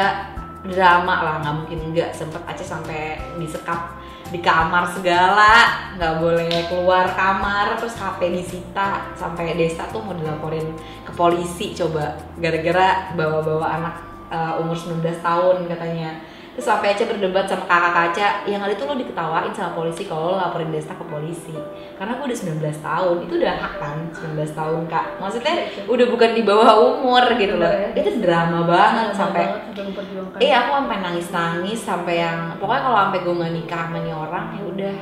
[0.65, 3.97] drama lah nggak mungkin enggak sempat Aca sampai disekap
[4.31, 7.81] di kamar segala nggak boleh keluar kamar.
[7.81, 12.15] Terus HP disita sampai Desta tuh mau dilaporin ke polisi coba.
[12.39, 13.95] Gara-gara bawa-bawa anak
[14.31, 16.23] uh, umur 19 tahun katanya
[16.61, 20.37] terus sampai Aca berdebat sama kakak kaca yang ada itu lo diketawain sama polisi kalau
[20.37, 21.57] lo laporin Desta ke polisi.
[21.97, 25.07] Karena gue udah 19 tahun itu udah hak kan 19 tahun kak.
[25.25, 25.57] Maksudnya
[25.89, 27.73] udah bukan di bawah umur gitu loh.
[27.97, 32.99] Itu drama banget Lama sampai banget Iya aku sampai nangis nangis sampai yang pokoknya kalau
[33.09, 34.97] sampai gue nggak nikah sama nih orang ya udah.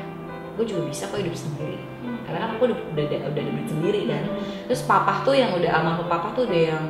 [0.54, 1.82] Gue juga bisa kok hidup sendiri.
[2.22, 4.22] Karena kan aku udah udah udah, udah hidup sendiri kan.
[4.70, 6.86] Terus papa tuh yang udah almarhum papa tuh udah yang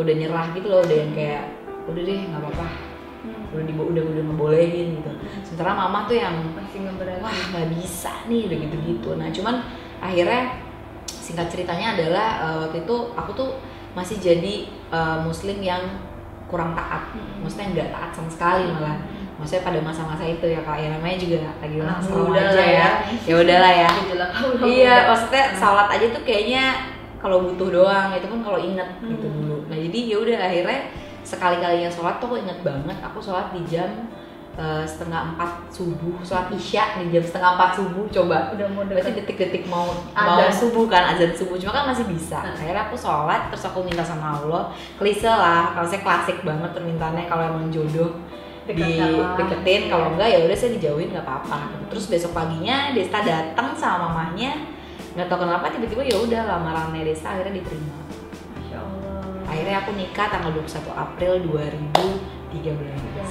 [0.00, 1.44] udah nyerah gitu loh udah yang kayak
[1.92, 2.87] udah deh nggak apa-apa
[3.48, 5.10] udah di udah udah ngebolehin gitu.
[5.44, 9.54] Sementara mama tuh yang masih ngeberatin wah nggak bisa nih udah gitu gitu nah cuman
[9.98, 10.42] akhirnya
[11.08, 13.50] singkat ceritanya adalah eh, waktu itu aku tuh
[13.96, 14.54] masih jadi
[14.92, 15.80] eh, muslim yang
[16.48, 17.12] kurang taat.
[17.12, 17.44] Hmm.
[17.44, 18.96] maksudnya nggak taat sama sekali malah.
[19.38, 20.80] Maksudnya pada masa-masa itu ya kak.
[20.80, 22.72] Ya namanya juga lagi masa muda aja ya.
[22.72, 22.88] ya.
[23.28, 23.90] ya udahlah ya.
[24.64, 26.64] Iya maksudnya salat aja tuh kayaknya
[27.22, 28.10] kalau butuh doang.
[28.16, 29.36] Itu pun kalau inget gitu Hmm.
[29.38, 29.56] dulu.
[29.70, 30.80] Nah jadi ya udah akhirnya
[31.28, 34.08] sekali kalinya sholat tuh aku inget banget aku sholat di jam
[34.56, 36.16] eh, setengah empat subuh.
[36.24, 38.56] Sholat isya di jam setengah empat subuh coba.
[38.56, 39.22] Udah mau deket.
[39.22, 40.50] Detik-detik mau mau Azan.
[40.50, 41.60] subuh kan azan subuh.
[41.60, 42.40] Cuma kan masih bisa.
[42.40, 42.56] Hmm.
[42.56, 44.72] akhirnya aku sholat terus aku minta sama Allah.
[44.96, 48.16] Klise lah kalau saya klasik banget permintaannya kalau emang jodoh
[48.64, 49.36] Dekatkanlah.
[49.36, 51.58] dideketin kalau enggak ya udah saya dijauhin nggak apa-apa.
[51.92, 54.56] Terus besok paginya Desta datang sama mamahnya.
[55.12, 58.07] Nggak tahu kenapa tiba-tiba ya udah lamarannya Desta akhirnya diterima
[59.48, 62.84] akhirnya aku nikah tanggal 21 April 2013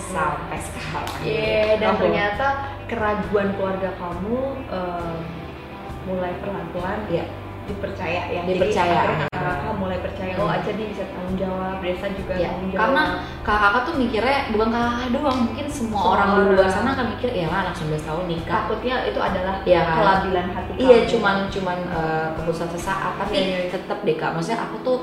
[0.10, 2.00] sampai sekarang Iya, dan Oh.
[2.00, 2.48] ternyata
[2.86, 5.16] keraguan keluarga kamu em,
[6.06, 7.26] mulai pelan-pelan Iya.
[7.68, 8.42] dipercaya ya.
[8.42, 8.96] Dipercaya.
[9.20, 12.80] Jadi kakak mulai percaya, oh Aca dia bisa tanggung jawab, Desa juga Ya, tanggung jawab.
[12.82, 13.04] karena
[13.44, 17.30] kakak-kakak tuh mikirnya bukan kakak doang, mungkin semua Semua orang di luar sana akan mikir
[17.34, 18.56] ya lah anak 19 tahun nikah.
[18.64, 19.96] takutnya itu adalah Iya kan?
[20.00, 20.80] kelabilan hati kamu.
[20.82, 23.70] Iya, cuman cuman uh, keputusan sesaat, tapi Iya, iya, iya.
[23.70, 24.32] tetap deh kak.
[24.32, 24.98] Maksudnya aku tuh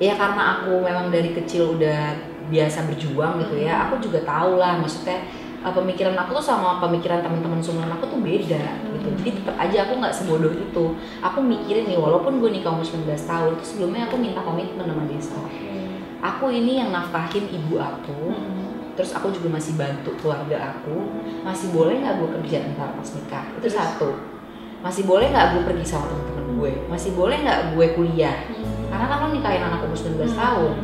[0.00, 2.14] ya karena aku memang dari kecil udah
[2.48, 3.84] biasa berjuang gitu ya, Hmm.
[3.88, 5.24] aku juga tahu lah maksudnya
[5.62, 9.08] uh, pemikiran aku tuh sama pemikiran teman-teman sumuran aku tuh beda gitu.
[9.08, 9.16] Hmm.
[9.22, 10.84] Jadi tetap aja aku nggak sebodoh itu.
[11.22, 15.04] Aku mikirin nih walaupun gue nikah umur 19 tahun, terus sebelumnya aku minta komitmen sama
[15.08, 15.40] desa.
[16.22, 18.94] Aku ini yang nafkahin ibu aku, Hmm.
[18.94, 20.92] terus aku juga masih bantu keluarga aku
[21.42, 23.74] masih boleh nggak gue kerja ntar pas nikah itu Terus?
[23.74, 24.10] satu
[24.84, 28.36] masih boleh nggak gue pergi sama temen-temen gue masih boleh nggak gue kuliah
[28.92, 30.36] karena kan lo nikahin anak umur 19 Hmm.
[30.36, 30.74] tahun.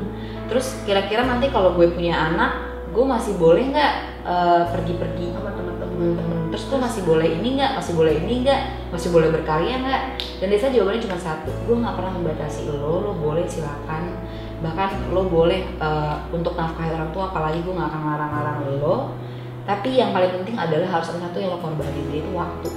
[0.48, 2.52] Terus kira-kira nanti kalau gue punya anak
[2.88, 3.92] gue masih boleh nggak
[4.24, 5.76] eh, pergi-pergi sama teman-teman.
[6.16, 6.38] temen-temen?
[6.48, 7.70] Terus gue masih boleh ini nggak?
[7.76, 8.60] Masih boleh ini nggak?
[8.88, 10.02] Masih boleh berkarya nggak?
[10.40, 14.16] Dan desa jawabannya cuma satu gue nggak pernah membatasi lo lo boleh silakan.
[14.58, 18.96] Bahkan lo boleh eh, untuk nafkahi orang tua apalagi gue nggak akan ngarang-ngarang lo.
[19.68, 22.72] Tapi yang paling penting adalah harus ada satu yang lo korbanin yaitu waktu.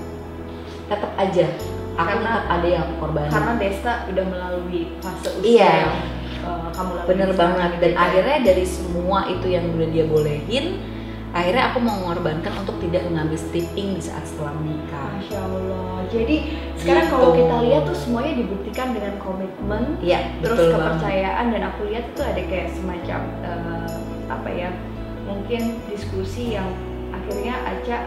[0.91, 1.47] Tetap aja
[1.91, 5.71] aku Karena- tetap ada yang aku korbanin Karena Desta udah melalui fase usia Iya.
[5.77, 5.93] yang
[6.41, 7.97] uh, kamu lalui bener banget dan ya.
[7.99, 10.65] akhirnya dari semua itu yang udah dia bolehin
[11.31, 16.03] akhirnya aku mau mengorbankan untuk tidak mengambil stripping di saat setelah menikah Masya Allah.
[16.11, 16.35] Jadi
[16.75, 17.13] sekarang Gitu.
[17.15, 21.81] kalau kita lihat tuh semuanya dibuktikan dengan komitmen, iya terus betul banget kepercayaan dan aku
[21.87, 23.95] lihat itu ada kayak semacam eh,
[24.27, 24.69] apa ya?
[25.23, 26.67] Mungkin diskusi yang
[27.15, 27.97] akhirnya Aca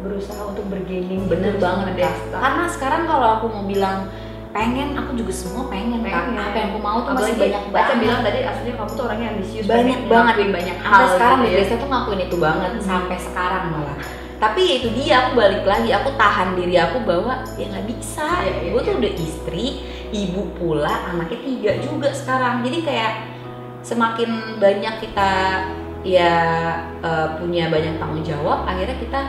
[0.00, 1.94] berusaha untuk bergaining bener gitu banget.
[2.00, 2.38] Desta.
[2.40, 4.08] karena sekarang kalau aku mau bilang
[4.50, 6.02] pengen aku juga semua pengen.
[6.02, 6.34] Pengen.
[6.34, 9.64] apa yang aku mau tuh masih banyak banget bilang tadi aslinya kamu tuh orangnya ambisius
[9.70, 11.78] banyak banget banyak hal sampai sekarang gitu ya.
[11.78, 12.82] tuh ngakuin itu banget Hmm.
[12.82, 13.96] sampai sekarang malah
[14.40, 18.28] tapi ya itu dia aku balik lagi aku tahan diri aku bahwa ya nggak bisa
[18.40, 19.00] Iya, iya, gue tuh iya.
[19.04, 19.66] udah istri
[20.10, 23.12] ibu pula anaknya tiga juga sekarang jadi kayak
[23.84, 25.30] semakin banyak kita
[26.02, 26.32] ya
[27.04, 29.20] eh, punya banyak tanggung jawab akhirnya kita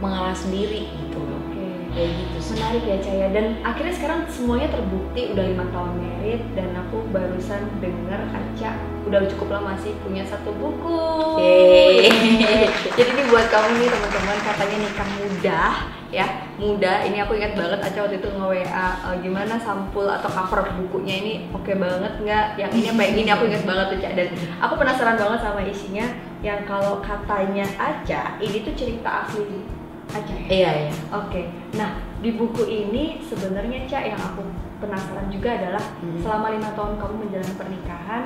[0.00, 1.40] mengalah sendiri gitu loh.
[1.48, 1.64] Oke.
[1.96, 2.52] kayak gitu sih.
[2.60, 3.26] Menarik ya Caya.
[3.32, 8.70] Dan akhirnya sekarang semuanya terbukti udah lima tahun merit dan aku barusan dengar Aca
[9.06, 11.00] udah cukup lama sih punya satu buku.
[11.40, 12.12] Yeay.
[12.98, 15.74] Jadi ini buat kamu nih teman-teman katanya nikah mudah
[16.12, 16.26] ya.
[16.56, 20.64] Mudah ini aku ingat banget Aca waktu itu nge WA "Eh, gimana sampul atau cover
[20.76, 22.46] bukunya ini oke banget nggak?
[22.60, 24.28] Yang ini apa yang ini aku ingat banget tuh Ca dan
[24.60, 26.06] aku penasaran banget sama isinya.
[26.44, 29.64] Yang kalau katanya Aca ini tuh cerita asli
[30.10, 30.46] Aca ya?
[30.46, 30.92] Iya iya.
[31.12, 31.42] Oke,
[31.74, 34.42] nah di buku ini sebenarnya Cak yang aku
[34.78, 36.20] penasaran juga adalah Hmm.
[36.20, 38.24] selama lima tahun kamu menjalani pernikahan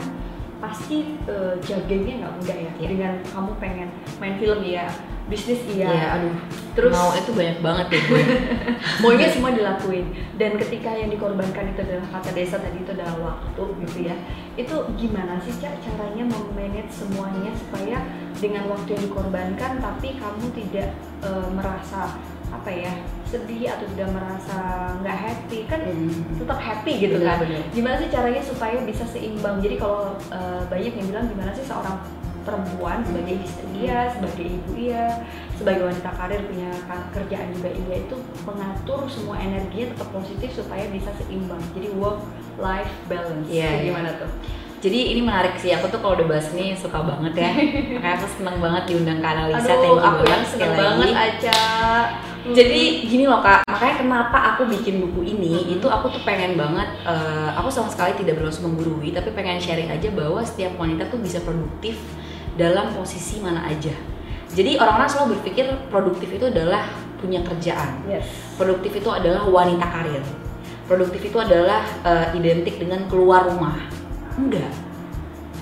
[0.60, 2.86] pasti eh, jaganya nggak mudah ya Iya.
[2.86, 4.86] dengan kamu pengen main film ya
[5.26, 6.34] bisnis iya Iya, aduh.
[6.72, 8.22] terus Mau itu banyak banget ya gue.
[9.02, 13.62] maunya semua dilakuin dan ketika yang dikorbankan itu adalah kata desa tadi itu adalah waktu
[13.80, 14.16] gitu ya
[14.54, 18.02] itu gimana sih cak caranya memanage semuanya supaya
[18.36, 20.88] dengan waktu yang dikorbankan tapi kamu tidak
[21.22, 22.18] eh, merasa
[22.50, 22.92] apa ya
[23.24, 24.58] sedih atau tidak merasa
[24.98, 26.10] nggak happy kan Hmm.
[26.36, 27.62] tetap happy gitu Benar, kan benar.
[27.70, 31.94] gimana sih caranya supaya bisa seimbang jadi kalau eh, banyak yang bilang gimana sih seorang
[32.40, 35.22] perempuan sebagai istri iya sebagai ibu iya
[35.54, 36.72] sebagai wanita karir punya
[37.12, 42.24] kerjaan juga iya itu mengatur semua energinya tetap positif supaya bisa seimbang jadi work
[42.56, 43.86] life balance Kayak iya.
[43.86, 44.30] gimana tuh
[44.80, 47.52] Jadi ini menarik sih, aku tuh kalau udah bahas ini suka banget ya.
[48.00, 50.88] Makanya aku seneng banget diundang ke Analisa, thank aduh you aku banget sekali seneng lagi.
[50.88, 51.60] Banget aja
[52.40, 56.88] Jadi gini loh kak, makanya kenapa aku bikin buku ini Itu aku tuh pengen banget,
[57.04, 61.20] eh, aku sama sekali tidak bermaksud menggurui Tapi pengen sharing aja bahwa setiap wanita tuh
[61.20, 62.00] bisa produktif
[62.56, 63.92] dalam posisi mana aja.
[64.56, 66.88] Jadi orang-orang selalu berpikir produktif itu adalah
[67.20, 68.00] punya kerjaan.
[68.08, 68.24] Yes.
[68.56, 70.24] Produktif itu adalah wanita karir.
[70.88, 73.99] Produktif itu adalah eh, identik dengan keluar rumah
[74.38, 74.72] Enggak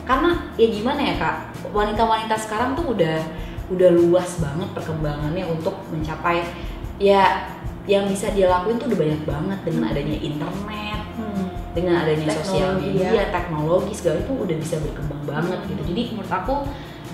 [0.04, 1.36] Karena ya gimana ya kak
[1.72, 3.18] Wanita-wanita sekarang tuh udah
[3.68, 6.40] udah luas banget perkembangannya untuk mencapai
[6.96, 7.52] ya
[7.84, 11.50] yang bisa dia lakuin tuh udah banyak banget dengan adanya internet Hmm.
[11.74, 15.82] dengan adanya sosial Teknologi, media, teknologi segala itu udah bisa berkembang banget gitu.
[15.90, 16.54] Jadi menurut aku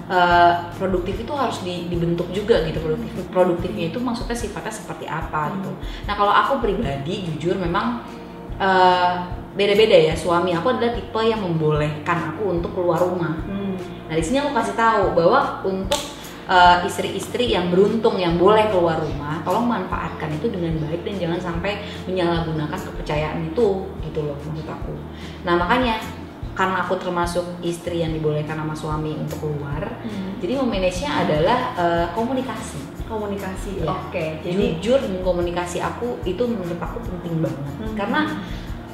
[0.05, 2.85] eh, produktif itu harus di- dibentuk juga gitu.
[2.85, 5.73] Produktif produktifnya itu maksudnya sifatnya seperti apa gitu.
[6.05, 8.05] Nah kalau aku pribadi jujur memang
[8.61, 9.15] eh,
[9.55, 10.15] beda-beda ya.
[10.15, 13.39] Suami aku adalah tipe yang membolehkan aku untuk keluar rumah.
[13.47, 13.75] Hmm.
[14.11, 15.99] Nah di sini aku kasih tahu bahwa untuk
[16.47, 21.41] uh, istri-istri yang beruntung yang boleh keluar rumah, tolong manfaatkan itu dengan baik dan jangan
[21.41, 24.95] sampai menyalahgunakan kepercayaan itu gitu loh maksud aku.
[25.47, 26.03] Nah makanya
[26.55, 30.39] karena aku termasuk istri yang dibolehkan sama suami untuk keluar, Hmm.
[30.39, 32.95] jadi memanagenya adalah uh, komunikasi.
[33.05, 33.91] komunikasi Iya.
[34.01, 37.93] oke jadi Jujur komunikasi aku itu menurut aku penting banget Hmm.
[37.93, 38.21] karena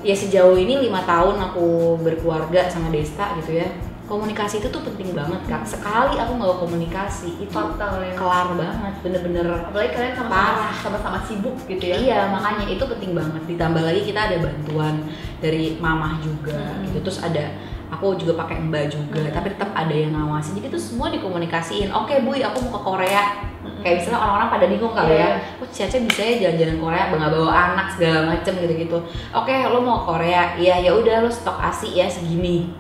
[0.00, 3.68] ya sejauh ini lima tahun aku berkeluarga sama Desta gitu ya.
[4.10, 5.62] Komunikasi itu tuh penting banget kak.
[5.62, 8.10] Sekali aku nggak komunikasi itu fatal ya.
[8.18, 10.74] kelar banget bener-bener apalagi kalian sama-sama Parah.
[10.82, 11.94] sama-sama sibuk gitu ya.
[11.94, 13.42] Iya makanya itu penting banget.
[13.46, 14.94] Ditambah lagi kita ada bantuan
[15.38, 16.90] dari mamah juga Hmm.
[16.90, 16.98] gitu.
[17.06, 17.54] Terus ada
[17.90, 19.34] aku juga pakai mbak juga Hmm.
[19.34, 23.22] tapi tetap ada yang ngawasin jadi itu semua dikomunikasiin oke bu aku mau ke Korea
[23.60, 23.84] Mm-mm.
[23.84, 25.20] kayak misalnya orang-orang pada bingung kali Iya.
[25.20, 28.98] ya, oh Caca bisa ya jalan-jalan Korea, nggak bawa anak segala macem gitu-gitu.
[29.36, 32.72] Oke, lo mau ke Korea, iya ya udah lo stok asi ya segini,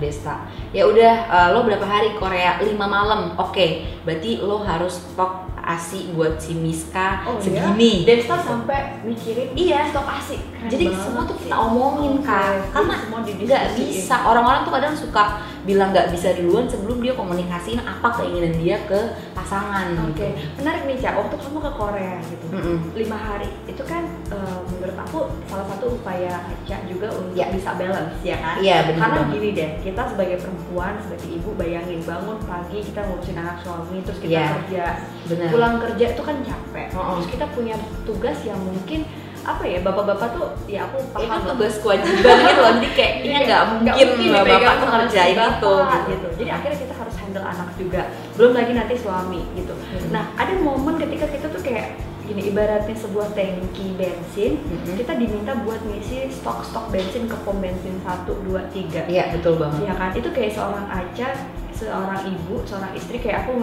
[0.00, 0.48] Desta.
[0.72, 2.56] Ya udah, eh, lo berapa hari Korea?
[2.58, 3.36] Lima malam.
[3.36, 8.06] Oke, berarti lo harus stok asi buat si Miska Oh, segini.
[8.06, 8.14] iya?
[8.14, 9.90] Desta sampai mikirin Iya.
[9.90, 10.38] stok asik.
[10.46, 14.16] Keren Jadi banget semua tuh kita omongin Oke, kak, jadi karena semua nggak bisa.
[14.22, 15.24] Orang-orang tuh kadang suka
[15.66, 19.00] bilang nggak bisa duluan sebelum dia komunikasiin apa keinginan dia ke
[19.34, 19.98] pasangan.
[20.06, 20.62] Oke, gitu.
[20.62, 21.14] menarik nih Cak.
[21.16, 22.78] Waktu kamu ke Korea gitu, Mm-mm.
[22.94, 27.50] lima hari itu kan eh, menurut aku salah satu upaya Cak juga untuk Ya.
[27.50, 28.56] bisa balance ya kan?
[28.58, 29.34] Iya, benar Karena banget.
[29.34, 34.18] gini deh, kita sebagai perempuan, sebagai ibu bayangin bangun pagi kita ngurusin anak suami, terus
[34.18, 34.46] kita Iya.
[34.56, 34.84] kerja,
[35.26, 35.48] Benar.
[35.50, 36.86] pulang kerja itu kan capek.
[36.92, 37.12] Oh, oh.
[37.18, 39.02] Terus kita punya tugas yang mungkin
[39.46, 43.62] apa ya bapak-bapak tuh ya aku paham itu tugas kewajiban gitu loh jadi kayaknya nggak
[43.70, 45.72] mungkin, dipegang bapak tuh ngerjain itu gitu.
[46.10, 46.28] gitu.
[46.42, 48.02] Jadi akhirnya kita harus handle anak juga.
[48.34, 49.74] Belum lagi nanti suami gitu.
[49.74, 50.08] Hmm.
[50.12, 54.98] Nah, ada momen ketika kita tuh kayak gini ibaratnya sebuah tangki bensin, Mm-mm.
[54.98, 59.06] kita diminta buat ngisi stok-stok bensin ke pom bensin 1 2 3.
[59.06, 60.10] iya betul banget Ya kan?
[60.12, 61.30] Itu kayak seorang Aca,
[61.70, 63.62] seorang ibu, seorang istri kayak aku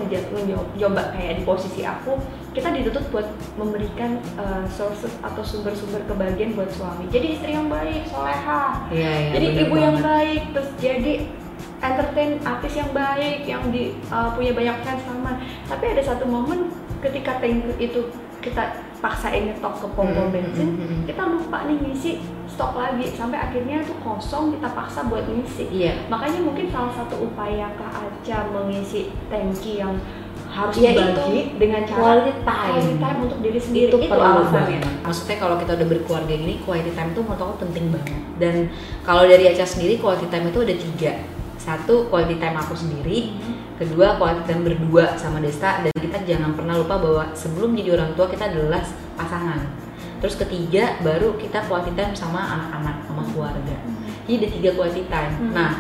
[0.80, 2.16] nyoba kayak di posisi aku,
[2.56, 3.28] kita dituntut buat
[3.60, 7.06] memberikan uh, sources atau sumber-sumber kebahagiaan buat suami.
[7.12, 10.08] Jadi istri yang baik, soleha, iya iya jadi ibu yang banget.
[10.08, 11.14] baik terus jadi
[11.84, 15.36] entertain artis yang baik yang di uh, punya banyak fans sama
[15.68, 16.72] tapi ada satu momen
[17.04, 18.08] ketika tank itu
[18.44, 18.64] kita
[19.00, 21.04] paksain nyetok ke pom pom Hmm, bensin hmm, hmm, hmm.
[21.08, 22.12] kita lupa nih ngisi
[22.46, 27.24] stok lagi sampai akhirnya tuh kosong kita paksa buat ngisi iya makanya mungkin salah satu
[27.24, 29.96] upaya Kak Aca mengisi tangki yang
[30.54, 32.70] harus Iya, dibagi itu dengan cara quality time.
[32.70, 35.02] quality time untuk diri sendiri itu, perlu alasannya banget.
[35.02, 38.22] Maksudnya kalau kita udah berkeluarga gini, quality time itu menurut aku penting banget.
[38.38, 38.56] Dan
[39.02, 41.12] kalau dari Aca sendiri, quality time itu ada tiga.
[41.58, 43.34] Satu, quality time aku sendiri.
[43.80, 45.82] Kedua, time berdua sama Desta.
[45.82, 48.82] Dan kita jangan pernah lupa bahwa sebelum jadi orang tua kita adalah
[49.18, 49.60] pasangan.
[50.24, 53.76] Terus ketiga, baru kita quality time sama anak-anak, sama keluarga.
[54.24, 55.34] Jadi ada tiga quality time.
[55.36, 55.52] Hmm.
[55.52, 55.72] Nah,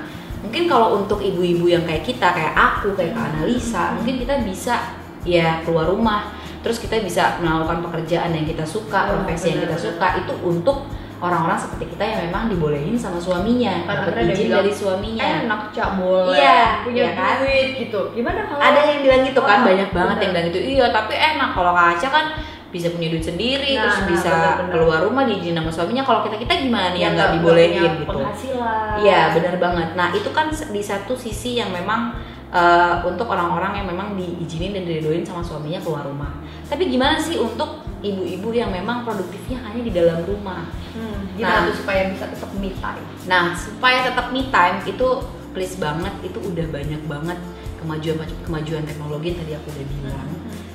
[0.43, 4.75] mungkin kalau untuk ibu-ibu yang kayak kita, kayak aku, kayak Kak Analisa, mungkin kita bisa
[5.23, 9.75] ya keluar rumah terus kita bisa melakukan pekerjaan yang kita suka Oh, profesi yang kita
[9.75, 10.87] suka itu untuk
[11.23, 15.23] orang-orang seperti kita yang memang dibolehin sama suaminya dapat izin bilang, dari suaminya.
[15.39, 17.35] Enak cak boleh Iya, punya iya kan?
[17.39, 18.01] duit gitu.
[18.11, 20.59] Gimana kalau ada yang bilang gitu kan Oh, banyak banget yang bilang gitu.
[20.59, 21.49] Iya tapi enak.
[21.55, 22.25] Kalau kaca kan
[22.69, 24.73] bisa punya duit sendiri Nah, terus nah, bisa benar-benar.
[24.73, 26.03] keluar rumah diizinin sama suaminya.
[26.03, 28.09] Kalau kita kita gimana nih yang Yang nggak dibolehin gitu?
[28.11, 28.93] penghasilan.
[28.99, 29.87] Iya benar banget.
[29.95, 32.11] Nah itu kan di satu sisi yang memang
[32.53, 36.37] eh, untuk orang-orang yang memang diizinin dan diridoin sama suaminya keluar rumah.
[36.69, 40.69] Tapi gimana sih untuk ibu-ibu yang memang produktifnya hanya di dalam rumah?
[40.93, 41.67] hmm, gimana Nah.
[41.73, 45.07] tuh supaya bisa tetap me time Nah supaya tetap me time itu
[45.49, 47.39] please banget itu udah banyak banget
[47.81, 50.29] kemajuan kemajuan teknologi yang tadi aku udah bilang.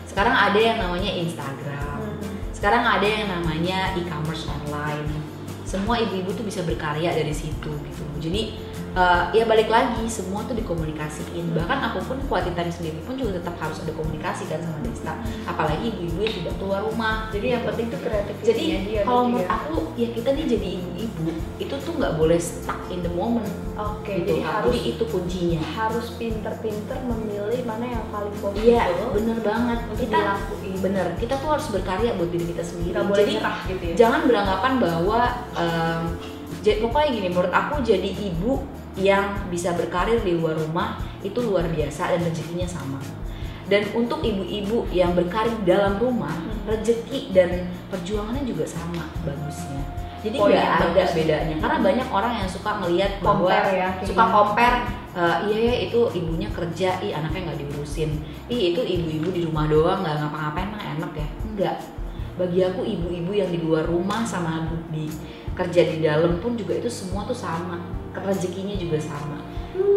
[0.04, 1.98] Sekarang ada yang namanya Instagram.
[2.50, 5.06] Sekarang ada yang namanya e-commerce online.
[5.62, 8.04] Semua ibu-ibu tuh bisa berkarya dari situ gitu.
[8.18, 8.56] Jadi
[8.98, 11.52] eh, ya balik lagi semua tuh dikomunikasiin.
[11.52, 15.14] Bahkan aku pun quality time sendiri pun juga tetap harus ada komunikasi kan sama Desta.
[15.44, 17.14] Apalagi ibu-ibu yang tidak keluar rumah.
[17.28, 21.26] jadi yang penting tuh kreativitasnya Jadi dia kalau menurut aku ya kita nih jadi ibu-ibu
[21.58, 23.46] itu tuh nggak boleh stuck in the moment.
[23.74, 24.50] oke gitu jadi kan.
[24.58, 25.60] harus Jadi itu kuncinya.
[25.70, 29.78] harus pinter-pinter memilih mana yang paling possible Iya, bener banget.
[29.86, 31.06] untuk Kita dilakuin bener.
[31.14, 32.90] Kita tuh harus berkarya buat diri kita sendiri.
[32.90, 35.20] nggak boleh Jadi nyerah gitu ya jangan beranggapan bahwa
[36.58, 38.52] j- pokoknya gini menurut aku jadi ibu
[38.98, 42.98] yang bisa berkarir di luar rumah itu luar biasa dan rezekinya sama.
[43.68, 46.64] Dan untuk ibu-ibu yang berkarir di dalam rumah Hmm.
[46.64, 49.80] rezeki dan perjuangannya juga sama bagusnya.
[50.18, 51.10] Jadi Poin nggak yang ada bagus.
[51.14, 51.54] bedanya.
[51.62, 54.76] Karena banyak orang yang suka ngelihat bahwa compare ya suka compare
[55.14, 58.10] eh, iya ya itu ibunya kerja ih anaknya nggak diurusin.
[58.50, 61.28] Ih itu ibu-ibu di rumah doang nggak ngapa-ngapain mah enak ya.
[61.46, 61.76] Enggak
[62.38, 65.10] bagi aku ibu-ibu yang di luar rumah sama di
[65.58, 67.82] kerja di dalam pun juga itu semua tuh sama
[68.26, 69.38] rezekinya juga sama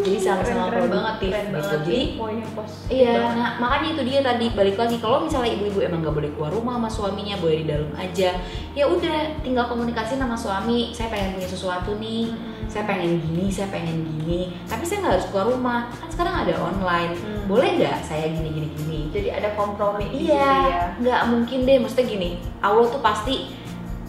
[0.01, 2.47] jadi sama-sama Keren-keren produktif keren gitu banget jadi poinnya
[2.91, 3.37] Iya, banget.
[3.37, 6.75] nah makanya itu dia tadi balik lagi kalau misalnya ibu-ibu emang nggak boleh keluar rumah
[6.81, 8.29] sama suaminya, boleh di dalam aja.
[8.73, 10.91] Ya udah, tinggal komunikasi sama suami.
[10.91, 12.65] Saya pengen punya sesuatu nih, Mm-mm.
[12.67, 14.57] saya pengen gini, saya pengen gini.
[14.67, 15.79] Tapi saya nggak harus keluar rumah.
[15.93, 17.11] Kan sekarang ada online.
[17.15, 17.41] Hmm.
[17.47, 18.99] Boleh nggak saya gini gini gini?
[19.11, 21.77] jadi ada kompromi di situ Iya, ya nggak mungkin deh.
[21.77, 22.29] Maksudnya gini,
[22.59, 23.35] Allah tuh pasti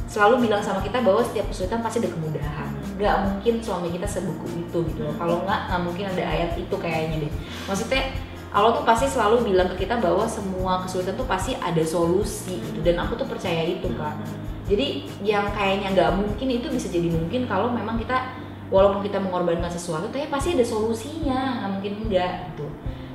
[0.09, 2.62] selalu bilang sama kita bahwa setiap kesulitan pasti ada kemudahan.
[3.03, 5.15] Nggak mungkin suami kita sebuku itu gitu loh.
[5.19, 7.33] Kalau nggak, nggak mungkin ada ayat itu kayaknya deh.
[7.67, 8.15] Maksudnya
[8.55, 12.79] Allah tuh pasti selalu bilang ke kita bahwa semua kesulitan tuh pasti ada solusi gitu.
[12.87, 14.23] Dan aku tuh percaya itu kak.
[14.71, 18.39] Jadi yang kayaknya nggak mungkin itu bisa jadi mungkin kalau memang kita
[18.71, 21.59] walaupun kita mengorbankan sesuatu, tapi pasti ada solusinya.
[21.59, 22.67] Nggak mungkin enggak gitu.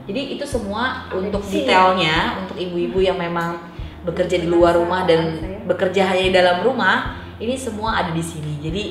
[0.07, 1.63] Jadi itu semua Ada untuk sini.
[1.63, 3.59] detailnya untuk ibu-ibu yang memang
[4.07, 5.35] bekerja di luar rumah dan
[5.67, 8.55] bekerja hanya di dalam rumah, ini semua ada di sini.
[8.63, 8.83] Jadi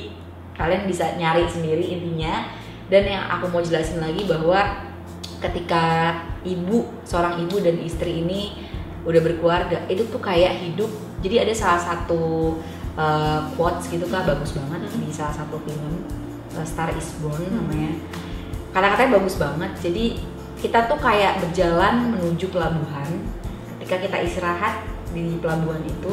[0.57, 2.49] kalian bisa nyari sendiri intinya.
[2.87, 4.57] Dan yang aku mau jelasin lagi bahwa
[5.43, 6.17] ketika
[6.47, 8.57] ibu, seorang ibu dan istri ini
[9.03, 10.89] udah berkeluarga, itu tuh kayak hidup.
[11.21, 12.55] Jadi ada salah satu
[12.97, 16.03] uh, quotes gitu kak bagus banget di salah satu film
[16.57, 17.93] uh, Star Is Born namanya.
[18.73, 19.71] Kata-katanya bagus banget.
[19.79, 20.05] Jadi
[20.57, 23.09] kita tuh kayak berjalan menuju pelabuhan.
[23.77, 26.11] Ketika kita istirahat di pelabuhan itu,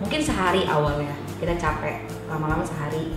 [0.00, 3.12] mungkin sehari awalnya kita capek, lama-lama sehari.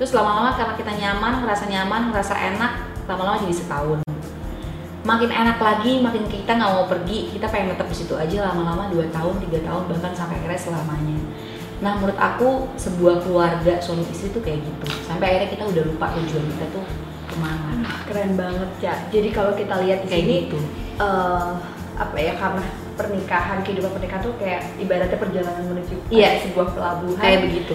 [0.00, 2.72] Terus lama-lama karena kita nyaman, ngerasa nyaman, ngerasa enak,
[3.04, 4.00] lama-lama jadi setahun.
[5.00, 8.88] Makin enak lagi, makin kita nggak mau pergi, kita pengen tetap di situ aja lama-lama
[8.88, 11.16] 2 tahun, tiga tahun, bahkan sampai akhirnya selamanya.
[11.80, 14.88] Nah menurut aku sebuah keluarga suami istri tuh kayak gitu.
[15.04, 16.84] Sampai akhirnya kita udah lupa tujuan kita tuh
[17.28, 17.88] ke mana.
[18.04, 20.58] keren banget ya jadi kalau kita lihat di Kayak sini gitu.
[20.98, 21.50] eh,
[21.94, 22.64] apa ya karena
[22.98, 26.42] pernikahan kehidupan pernikahan tuh kayak ibaratnya perjalanan menuju Iya.
[26.42, 27.74] sebuah pelabuhan Kayak begitu.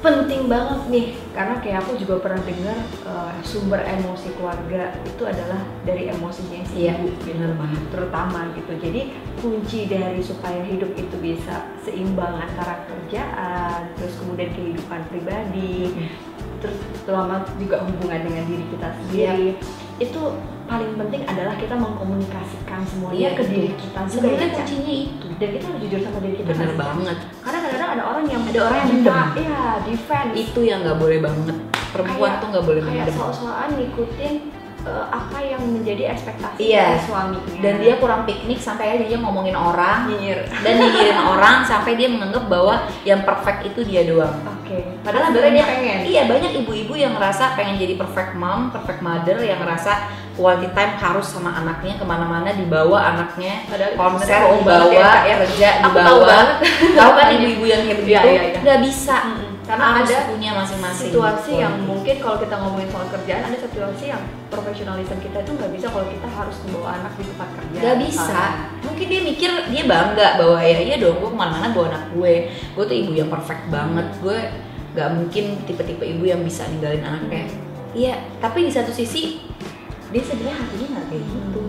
[0.00, 1.06] Penting banget nih.
[1.30, 6.84] Karena kayak aku juga pernah dengar eh, sumber emosi keluarga itu adalah dari emosinya si
[6.84, 7.82] Iya, ibu benar banget.
[7.92, 8.72] terutama gitu.
[8.80, 9.00] Jadi
[9.38, 15.96] kunci dari supaya hidup itu bisa seimbang antara kerjaan terus kemudian kehidupan pribadi
[16.60, 16.76] terus
[17.08, 19.48] terutama juga hubungan dengan diri kita sendiri
[20.00, 20.22] itu
[20.64, 25.26] paling penting adalah kita mengkomunikasikan semuanya Iya, ke diri kita Sebenarnya kuncinya itu.
[25.36, 26.78] dan kita harus jujur sama diri kita Bener sih?
[26.78, 27.16] banget.
[27.38, 29.28] karena kadang-kadang ada orang yang Ada orang yang mendem.
[29.36, 31.56] iya defense Itu yang nggak boleh banget.
[31.90, 34.34] Perempuan Kayak- tuh nggak boleh kayak soal-soalan ngikutin
[34.80, 36.84] eh, apa yang menjadi ekspektasi Iya.
[36.88, 41.60] dari suaminya Dan dia kurang piknik sampai akhirnya dia ngomongin orang nyinyir dan nyinyirin orang
[41.62, 44.32] sampai dia menganggap bahwa yang perfect itu dia doang.
[44.70, 45.02] Oke.
[45.02, 45.98] Padahal sebenarnya dia pengen.
[46.06, 49.92] Iya banyak ibu-ibu yang ngerasa pengen jadi perfect mom, perfect mother yang ngerasa
[50.38, 56.36] quality time harus sama anaknya ke mana-mana dibawa anaknya Padahal konser dibawa ya, kerja dibawa.
[56.96, 58.14] tahu kan ibu-ibu yang kayak begitu?
[58.14, 58.58] Iya, iya, iya.
[58.62, 59.16] nggak bisa.
[59.26, 59.49] Mm-mm.
[59.70, 64.04] Karena harus ada punya masing-masing situasi yang mungkin kalau kita ngomongin soal kerjaan ada situasi
[64.10, 67.98] yang profesionalisme kita itu nggak bisa kalau kita harus membawa anak di tempat kerja Gak
[68.02, 68.42] bisa.
[68.82, 72.34] Mungkin dia mikir dia bangga bahwa ya iya dong gue ke mana-mana bawa anak gue.
[72.74, 74.06] Gue tuh ibu yang perfect banget.
[74.18, 74.38] Gue
[74.98, 77.46] gak mungkin tipe-tipe ibu yang bisa ninggalin anaknya.
[77.94, 78.14] Iya.
[78.42, 79.38] Tapi di satu sisi
[80.10, 81.59] dia sebenarnya hatinya nggak kayak gitu.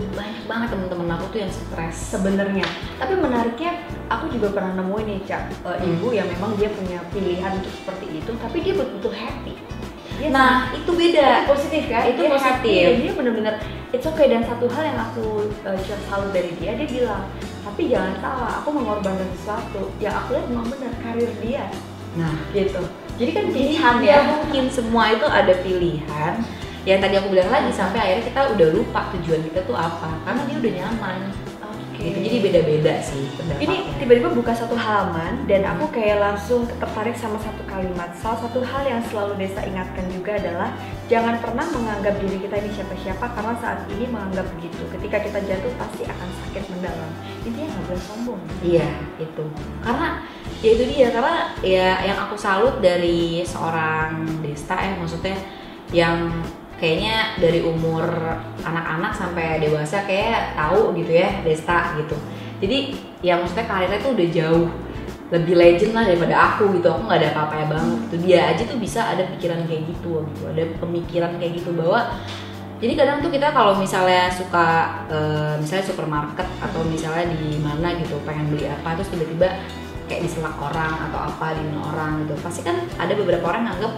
[0.49, 1.95] Banget temen-temen aku tuh yang stres.
[2.11, 2.65] sebenarnya.
[2.97, 3.71] Tapi menariknya
[4.07, 5.89] aku juga pernah nemuin nih cak eh, Hmm.
[5.95, 9.53] ibu yang memang dia punya pilihan untuk seperti itu tapi dia betul-betul happy.
[10.19, 11.29] Dia Nah itu beda.
[11.41, 12.03] itu positif kan?
[12.05, 12.51] Itu Dia positif.
[12.61, 13.53] happy, dia bener-bener
[13.89, 14.27] it's okay.
[14.27, 15.25] Dan satu hal yang aku
[15.61, 17.25] uh, share salut dari dia dia bilang
[17.61, 19.89] tapi jangan salah aku mengorbankan sesuatu.
[19.97, 21.65] Yang aku lihat memang benar karir dia.
[22.13, 22.33] Nah.
[22.51, 22.81] Gitu.
[23.15, 24.17] Jadi kan pilihan ya ya.
[24.27, 26.33] mungkin semua itu ada pilihan
[26.81, 30.41] yang tadi aku bilang lagi sampai akhirnya kita udah lupa tujuan kita tuh apa karena
[30.49, 31.19] dia udah nyaman
[31.61, 32.09] Oke.
[32.09, 37.13] gitu jadi beda-beda sih pendapatnya Ini tiba-tiba buka satu halaman dan aku kayak langsung tertarik
[37.13, 38.09] sama satu kalimat.
[38.17, 40.73] Salah satu hal yang selalu Desa ingatkan juga adalah
[41.05, 44.81] jangan pernah menganggap diri kita ini siapa-siapa karena saat ini menganggap begitu.
[44.89, 47.11] Ketika kita jatuh pasti akan sakit mendalam.
[47.45, 48.41] Intinya nggak boleh sombong.
[48.65, 48.89] Iya
[49.21, 49.43] itu
[49.85, 50.09] karena
[50.65, 55.37] ya itu dia karena ya yang aku salut dari seorang Desta ya maksudnya
[55.93, 56.31] yang
[56.81, 58.09] kayaknya dari umur
[58.65, 62.17] anak-anak sampai dewasa kayak tahu gitu ya Desta gitu.
[62.57, 64.65] Jadi ya maksudnya karirnya tuh udah jauh
[65.31, 66.89] lebih legend lah daripada aku gitu.
[66.89, 70.41] Aku nggak ada apa-apa banget tuh dia aja tuh bisa ada pikiran kayak gitu gitu.
[70.49, 72.17] Ada pemikiran kayak gitu bahwa
[72.81, 74.67] jadi kadang tuh kita kalau misalnya suka
[75.05, 79.53] eh, misalnya supermarket atau misalnya di mana gitu pengen beli apa terus tiba-tiba
[80.09, 82.33] kayak diselak orang atau apa di orang gitu.
[82.41, 83.93] Pasti kan ada beberapa orang yang anggap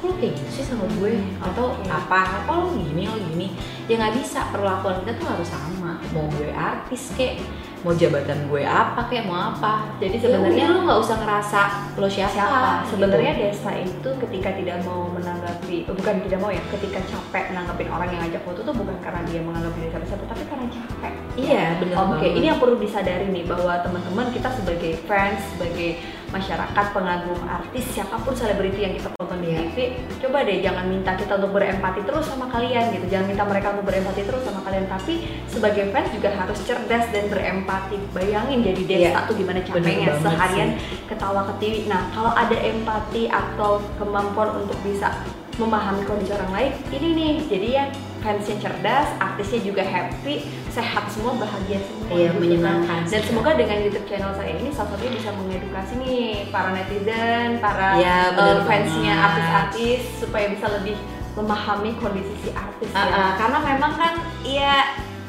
[0.00, 1.84] kok lo kayak gitu sih sama gue atau Oke.
[1.92, 3.52] apa apa lo gini lo gini
[3.84, 7.36] ya nggak bisa perlakuan kita tuh harus sama mau gue artis kek
[7.80, 11.60] mau jabatan gue apa kayak mau apa Jadi sebenarnya sebenarnya lo nggak usah ngerasa
[11.96, 12.60] lo siapa, siapa?
[12.60, 12.88] gitu.
[12.96, 17.88] Sebenarnya Desa itu ketika tidak mau menanggapi, eh, bukan tidak mau ya, ketika capek menanggapin
[17.88, 21.12] orang yang ngajak foto tuh bukan karena dia menganggap diri siapa-siapa, tapi karena capek.
[21.40, 22.36] iya bener Oke, banget.
[22.36, 25.90] ini yang perlu disadari nih bahwa teman-teman kita sebagai fans, sebagai
[26.30, 29.50] masyarakat pengagum artis siapa pun selebriti yang kita tonton di.
[29.50, 33.06] TV, coba deh jangan minta kita untuk berempati terus sama kalian gitu.
[33.10, 37.24] Jangan minta mereka untuk berempati terus sama kalian, tapi sebagai fans juga harus cerdas dan
[37.28, 37.98] berempati.
[38.14, 40.70] Bayangin jadi Desta Iya, tuh gimana capeknya seharian
[41.10, 41.74] ketawa ke TV.
[41.90, 45.12] Nah, kalau ada empati atau kemampuan untuk bisa
[45.58, 47.34] memahami kondisi orang lain, ini nih.
[47.50, 47.84] Jadi ya
[48.20, 52.06] fansnya cerdas, artisnya juga happy, sehat semua, bahagia semua.
[52.10, 52.40] Iya, gitu kan.
[52.40, 57.48] menyenangkan Dan semoga dengan YouTube channel saya ini salah satunya bisa mengedukasi nih para netizen,
[57.58, 60.96] para eh, bener fansnya artis-artis supaya bisa lebih
[61.34, 63.12] memahami kondisi si artis Uh, ya.
[63.12, 64.76] uh, karena memang kan ya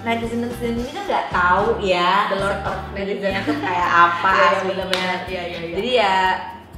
[0.02, 4.42] netizen netizen ini kan nggak tahu ya The Lord of netizen tuh kayak apa Iya,
[4.42, 4.86] iya, aslinya.
[4.88, 5.76] Iya, iya, iya.
[5.78, 6.16] Jadi ya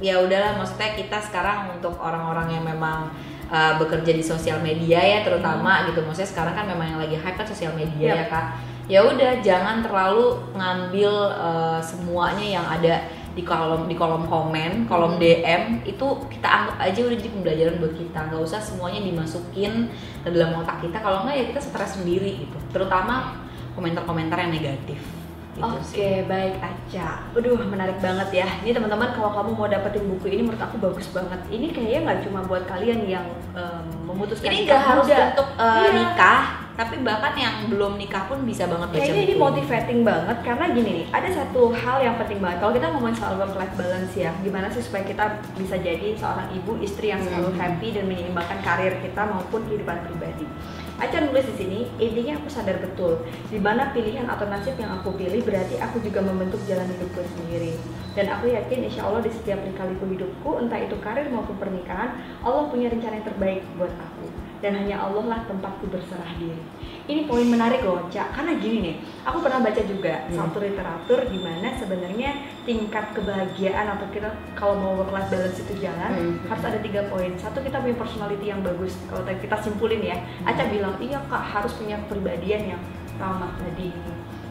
[0.02, 3.14] ya udahlah maksudnya kita sekarang untuk orang-orang yang memang
[3.50, 6.00] uh, bekerja di sosial media ya terutama gitu.
[6.04, 8.16] Maksudnya sekarang kan memang yang lagi hype kan sosial media Yap.
[8.16, 8.46] ya kak.
[8.84, 15.18] Ya udah jangan terlalu ngambil uh, semuanya yang ada di kolom di kolom komen kolom
[15.18, 18.18] DM itu kita anggap aja udah jadi pembelajaran buat kita.
[18.30, 19.88] Nggak usah semuanya dimasukin
[20.20, 21.00] ke dalam otak kita.
[21.00, 22.56] Kalau nggak ya kita stres sendiri gitu.
[22.70, 23.40] Terutama
[23.74, 25.13] komentar-komentar yang negatif
[25.54, 26.24] gitu Oke, sih.
[26.24, 27.08] baik Aca.
[27.30, 28.48] Aduh, menarik banget ya.
[28.60, 31.40] Ini teman-teman kalau kamu mau dapetin buku ini menurut aku bagus banget.
[31.46, 35.24] Ini kayaknya nggak cuma buat kalian yang em, memutuskan ini nggak harus muda.
[35.30, 35.90] untuk uh, Iya.
[35.92, 36.42] nikah
[36.74, 40.90] tapi bahkan yang belum nikah pun bisa banget baca Kayaknya ini motivating banget karena gini
[40.90, 42.58] nih, ada satu hal yang penting banget.
[42.58, 45.24] Kalau kita ngomongin soal work life balance ya, gimana sih supaya kita
[45.54, 47.60] bisa jadi seorang ibu, istri yang selalu Hmm.
[47.62, 50.50] happy dan menyeimbangkan karir kita maupun kehidupan pribadi.
[50.94, 53.18] Aca nulis di sini, intinya aku sadar betul
[53.50, 57.74] di mana pilihan atau nasib yang aku pilih berarti aku juga membentuk jalan hidupku sendiri.
[58.14, 62.14] Dan aku yakin insya Allah di setiap lika-liku hidupku, entah itu karir maupun pernikahan,
[62.46, 64.26] Allah punya rencana yang terbaik buat aku.
[64.64, 66.56] Dan hanya Allah lah tempatku berserah diri.
[67.04, 68.32] Ini poin menarik loh, Cak.
[68.32, 68.96] Karena gini nih,
[69.28, 70.40] aku pernah baca juga Hmm.
[70.40, 72.32] satu literatur di mana sebenarnya
[72.64, 76.48] tingkat kebahagiaan atau kita kalau mau work life balance itu jalan Hmm.
[76.48, 77.36] harus ada tiga poin.
[77.36, 78.96] Satu kita punya personality yang bagus.
[79.04, 80.16] Kalau kita simpulin ya,
[80.48, 82.80] Aca bilang iya kak harus punya kepribadian yang
[83.20, 83.92] ramah tadi.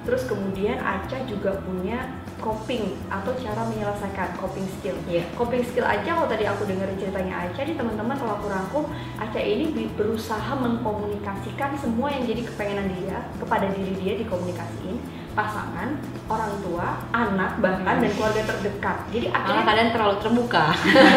[0.03, 2.03] Terus kemudian Aca juga punya
[2.37, 5.23] coping atau cara menyelesaikan coping skill Iya.
[5.33, 8.83] coping skill aja kalau tadi aku dengerin ceritanya Aca nih teman-teman kalau aku rangkum
[9.15, 14.99] Aca ini berusaha mengkomunikasikan semua yang jadi kepengenan dia kepada diri dia dikomunikasiin
[15.33, 15.97] pasangan,
[16.29, 18.03] orang tua, anak bahkan Hmm.
[18.05, 18.97] dan keluarga terdekat.
[19.09, 20.65] Jadi akhirnya kalian terlalu terbuka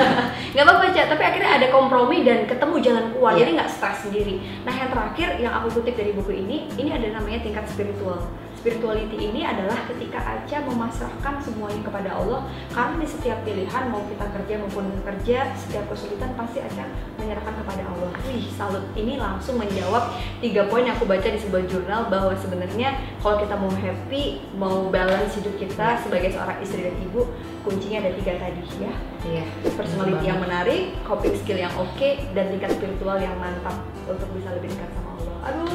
[0.57, 3.45] nggak apa-apa Cak, tapi akhirnya ada kompromi dan ketemu jalan keluar Iya.
[3.45, 7.13] jadi nggak stres sendiri nah yang terakhir yang aku kutip dari buku ini ini ada
[7.13, 8.25] namanya tingkat spiritual
[8.67, 14.27] spirituality ini adalah ketika Aca memasrahkan semuanya kepada Allah karena di setiap pilihan mau kita
[14.27, 16.83] kerja maupun kerja setiap kesulitan pasti Aca
[17.15, 18.11] menyerahkan kepada Allah.
[18.27, 18.83] Wih, salut.
[18.99, 23.55] Ini langsung menjawab tiga poin yang aku baca di sebuah jurnal bahwa sebenarnya kalau kita
[23.55, 27.23] mau happy, mau balance hidup kita sebagai seorang istri dan ibu,
[27.63, 28.93] kuncinya ada tiga tadi ya.
[29.31, 29.45] Iya.
[29.79, 33.79] Personality yang menarik, coping skill yang oke, dan tingkat spiritual yang mantap
[34.11, 35.16] untuk bisa lebih dekat sama Allah.
[35.47, 35.67] Aduh,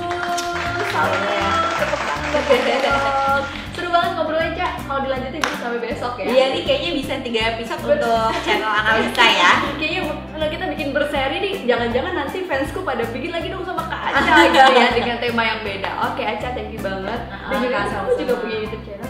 [0.88, 1.50] salut ya.
[1.74, 2.82] Cepet banget.
[2.84, 3.44] Bang.
[3.72, 4.72] Seru banget ngobrolnya, Cak.
[4.82, 6.26] Kalau dilanjutin bisa sampai besok ya.
[6.28, 9.52] Iya nih kayaknya bisa tiga episode untuk channel analisa ya.
[9.80, 14.02] Kayaknya kalau kita bikin berseri nih, jangan-jangan nanti fansku pada bikin lagi dong sama Kak
[14.12, 15.92] Aca gitu ya dengan tema yang beda.
[16.06, 17.20] Oke, Aca, thank you banget.
[17.24, 18.20] Dan Ah, juga sama-sama.
[18.20, 19.01] juga punya YouTube channel?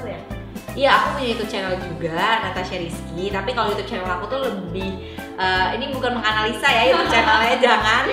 [0.72, 3.28] Iya aku punya YouTube channel juga Natasha Rizky.
[3.28, 5.03] Tapi kalau YouTube channel aku tuh lebih
[5.36, 8.03] eh, ini bukan menganalisa ya YouTube channelnya jangan.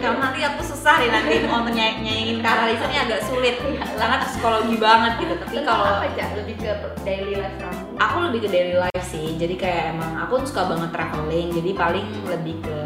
[0.00, 3.60] Karena nanti aku susah nih nanti mau nyay- nyanyiin ke analisa ini agak sulit.
[4.00, 5.34] Karena psikologi banget gitu.
[5.36, 6.00] Tapi kalau?
[6.40, 6.70] Lebih ke
[7.04, 7.80] daily life kamu?
[8.00, 12.06] aku lebih ke daily life sih jadi kayak emang aku suka banget traveling jadi paling
[12.24, 12.78] lebih ke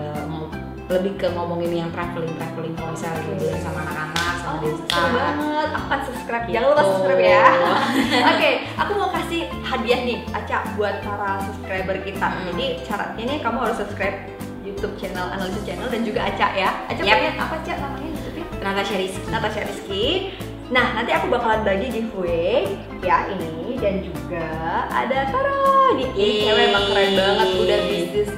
[0.85, 5.69] lebih ke ngomongin yang traveling traveling kalau misalnya liburan sama anak-anak sama Oh, seru banget.
[5.73, 6.45] Aku akan subscribe.
[6.45, 6.55] Gitu.
[6.55, 7.45] Jangan lupa subscribe ya.
[8.37, 12.27] Oke, aku mau kasih hadiah nih, Aca, buat para subscriber kita.
[12.29, 12.45] Hmm.
[12.53, 14.17] Jadi syaratnya nih kamu harus subscribe
[14.65, 16.71] YouTube channel Analisa Channel dan juga Aca ya.
[16.89, 17.17] Aca Yap.
[17.17, 18.45] punya apa Aca namanya YouTube-nya?
[18.65, 20.05] Natasha Rizky Natasha Rizky.
[20.73, 22.65] Nah, nanti aku bakalan bagi giveaway
[23.05, 24.49] ya ini dan juga
[24.89, 26.09] ada Tara nih.
[26.17, 28.31] Ini cewek emang keren banget, udah bisnis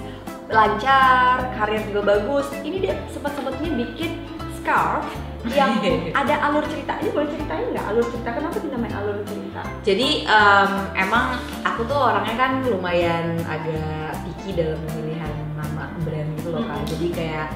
[0.49, 2.47] lancar, karir juga bagus.
[2.61, 4.22] Ini dia sempat-sempatnya bikin
[4.57, 5.07] scarf
[5.47, 5.78] yang
[6.20, 6.99] ada alur cerita.
[6.99, 8.28] Ini boleh ceritain nggak alur cerita?
[8.32, 9.44] Kenapa dinamain alur cerita?
[9.80, 10.70] jadi em,
[11.01, 16.76] emang aku tuh orangnya kan lumayan agak picky dalam pemilihan nama brand gitu loh kan
[16.76, 16.90] Hmm.
[16.92, 17.47] jadi kayak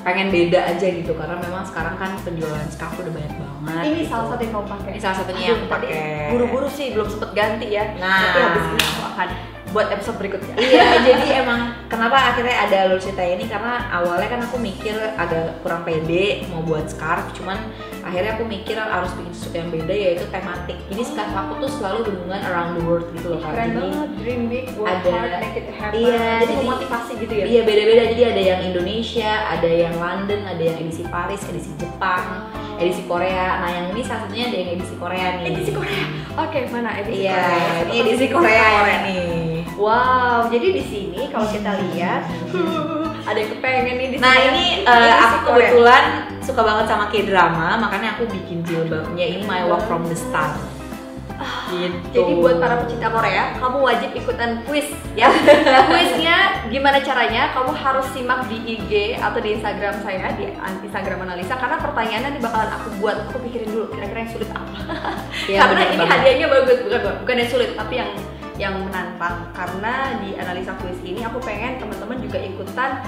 [0.00, 4.08] pengen beda aja gitu karena memang sekarang kan penjualan scarf udah banyak banget Ini gitu.
[4.08, 4.90] salah satu yang kamu pakai.
[4.96, 5.92] Ini salah satunya Aduh, yang aku pakai.
[6.32, 7.84] Buru-buru sih belum sempet ganti ya.
[8.00, 8.20] Nah.
[8.24, 9.28] Tapi habis ini aku akan
[9.70, 10.54] buat episode berikutnya.
[10.58, 15.62] iya jadi emang kenapa akhirnya ada alur cerita ini karena awalnya kan aku mikir agak
[15.62, 17.58] kurang pede mau buat scarf cuman
[18.00, 21.98] akhirnya aku mikir harus bikin sesuatu yang beda yaitu tematik jadi scarf aku tuh selalu
[22.02, 25.66] berhubungan around the world gitu loh Keren banget, dream big, work ada- hard, make it
[25.70, 25.98] happen.
[25.98, 27.44] Iya, jadi memotivasi gitu ya.
[27.46, 32.48] iya beda-beda jadi ada yang Indonesia ada yang London ada yang edisi Paris edisi Jepang
[32.76, 36.04] edisi Korea nah yang ini salah satunya ada yang edisi Korea nih Edisi Korea.
[36.38, 37.76] Oke, mana edisi iya Korea?
[37.84, 39.18] ini edisi Korea yang ini
[39.80, 42.28] Wow, jadi di sini kalau kita lihat
[43.28, 44.24] ada yang kepengen nih di sini.
[44.28, 46.04] Nah ini uh, aku kebetulan
[46.44, 50.52] suka banget sama K-drama, makanya aku bikin jilbabnya ini My Walk from the Star.
[51.72, 51.96] Gitu.
[51.96, 55.32] Ah, Jadi buat para pecinta Korea, kamu wajib ikutan quiz ya.
[55.88, 57.48] Quiznya gimana caranya?
[57.56, 60.52] Kamu harus simak di IG atau di Instagram saya di
[60.84, 63.16] Instagram Analisa karena pertanyaannya nanti bakalan aku buat.
[63.32, 64.78] Aku pikirin dulu kira-kira yang sulit apa.
[65.48, 66.12] Iya, karena ini banget.
[66.12, 68.10] hadiahnya bagus bukan bukan yang sulit tapi yang
[68.60, 73.00] yang menantang karena di analisa quiz ini aku pengen teman-teman juga ikutan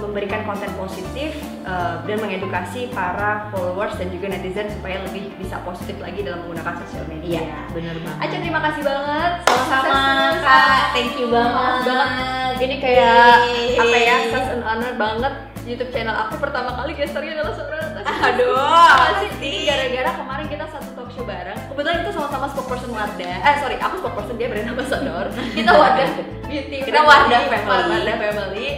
[0.00, 1.36] memberikan konten positif
[1.66, 6.74] eh, dan mengedukasi para followers dan juga netizen supaya lebih bisa positif lagi dalam menggunakan
[6.86, 7.44] sosial media.
[7.44, 8.22] Iya, bener banget.
[8.24, 10.00] Aca terima kasih banget sama-sama
[10.40, 11.84] kak, thank you banget.
[11.84, 12.54] banget.
[12.60, 13.76] Ini kayak Yeay.
[13.76, 15.34] apa ya, such an honor banget
[15.68, 18.32] YouTube channel aku pertama kali gesternya adalah seorang Natasha.
[18.32, 21.58] Aduh, ini gara-gara kemarin kita satu talk show bareng.
[21.70, 23.36] Kebetulan kita sama-sama spokesperson Wardah.
[23.44, 25.26] Eh sorry, aku spokesperson dia brand ambassador.
[25.52, 26.06] Kita Wardah
[26.48, 26.78] Beauty.
[26.84, 27.66] Kita Wardah Family.
[27.68, 28.68] Wardah Family.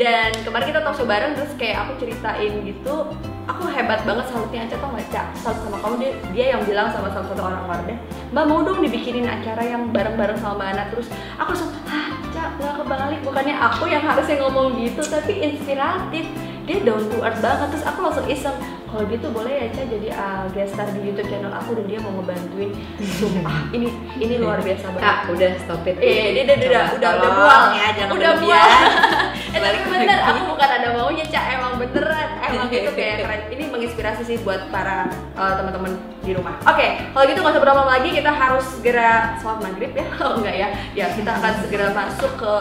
[0.00, 3.12] Dan kemarin kita show bareng terus kayak aku ceritain gitu.
[3.44, 5.28] Aku hebat banget salutnya Aca tau gak?
[5.36, 7.98] Salut sama kamu dia, dia yang bilang sama salah satu orang Wardah
[8.32, 12.50] Mbak mau dong dibikinin acara yang bareng-bareng sama Mbak Ana Terus aku langsung, ah Cak
[12.62, 16.24] gak kebalik Bukannya aku yang harusnya ngomong gitu Tapi inspiratif
[16.70, 18.54] Dia down to earth banget Terus aku langsung iseng
[18.90, 22.02] kalau gitu boleh ya Ca jadi uh, guest star di YouTube channel aku dan dia
[22.02, 22.74] mau ngebantuin.
[22.98, 23.86] Sumpah, ini
[24.18, 25.06] ini luar biasa banget.
[25.06, 25.94] Kak, udah stop it.
[26.02, 28.82] Eh, dia udah udah udah udah buang ya, jangan udah buang.
[29.54, 33.40] eh tapi bener, aku bukan ada maunya cak emang beneran, emang itu kayak keren.
[33.54, 35.06] Ini menginspirasi sih buat para
[35.38, 35.94] uh, teman-teman
[36.26, 36.58] di rumah.
[36.66, 40.06] Oke, kalau gitu nggak usah berlama lagi, kita harus segera sholat maghrib ya.
[40.18, 40.68] Oh enggak ya?
[40.98, 42.54] Ya kita akan segera masuk ke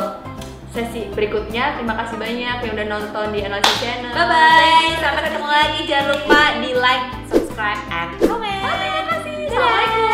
[0.74, 1.78] sesi berikutnya.
[1.80, 4.14] Terima kasih banyak yang udah nonton di Analisa Channel.
[4.14, 5.80] Bye bye, sampai ketemu lagi.
[5.90, 8.64] Jangan lupa di like, subscribe, and comment.
[8.78, 9.36] Terima kasih.
[9.50, 10.09] Assalamualaikum.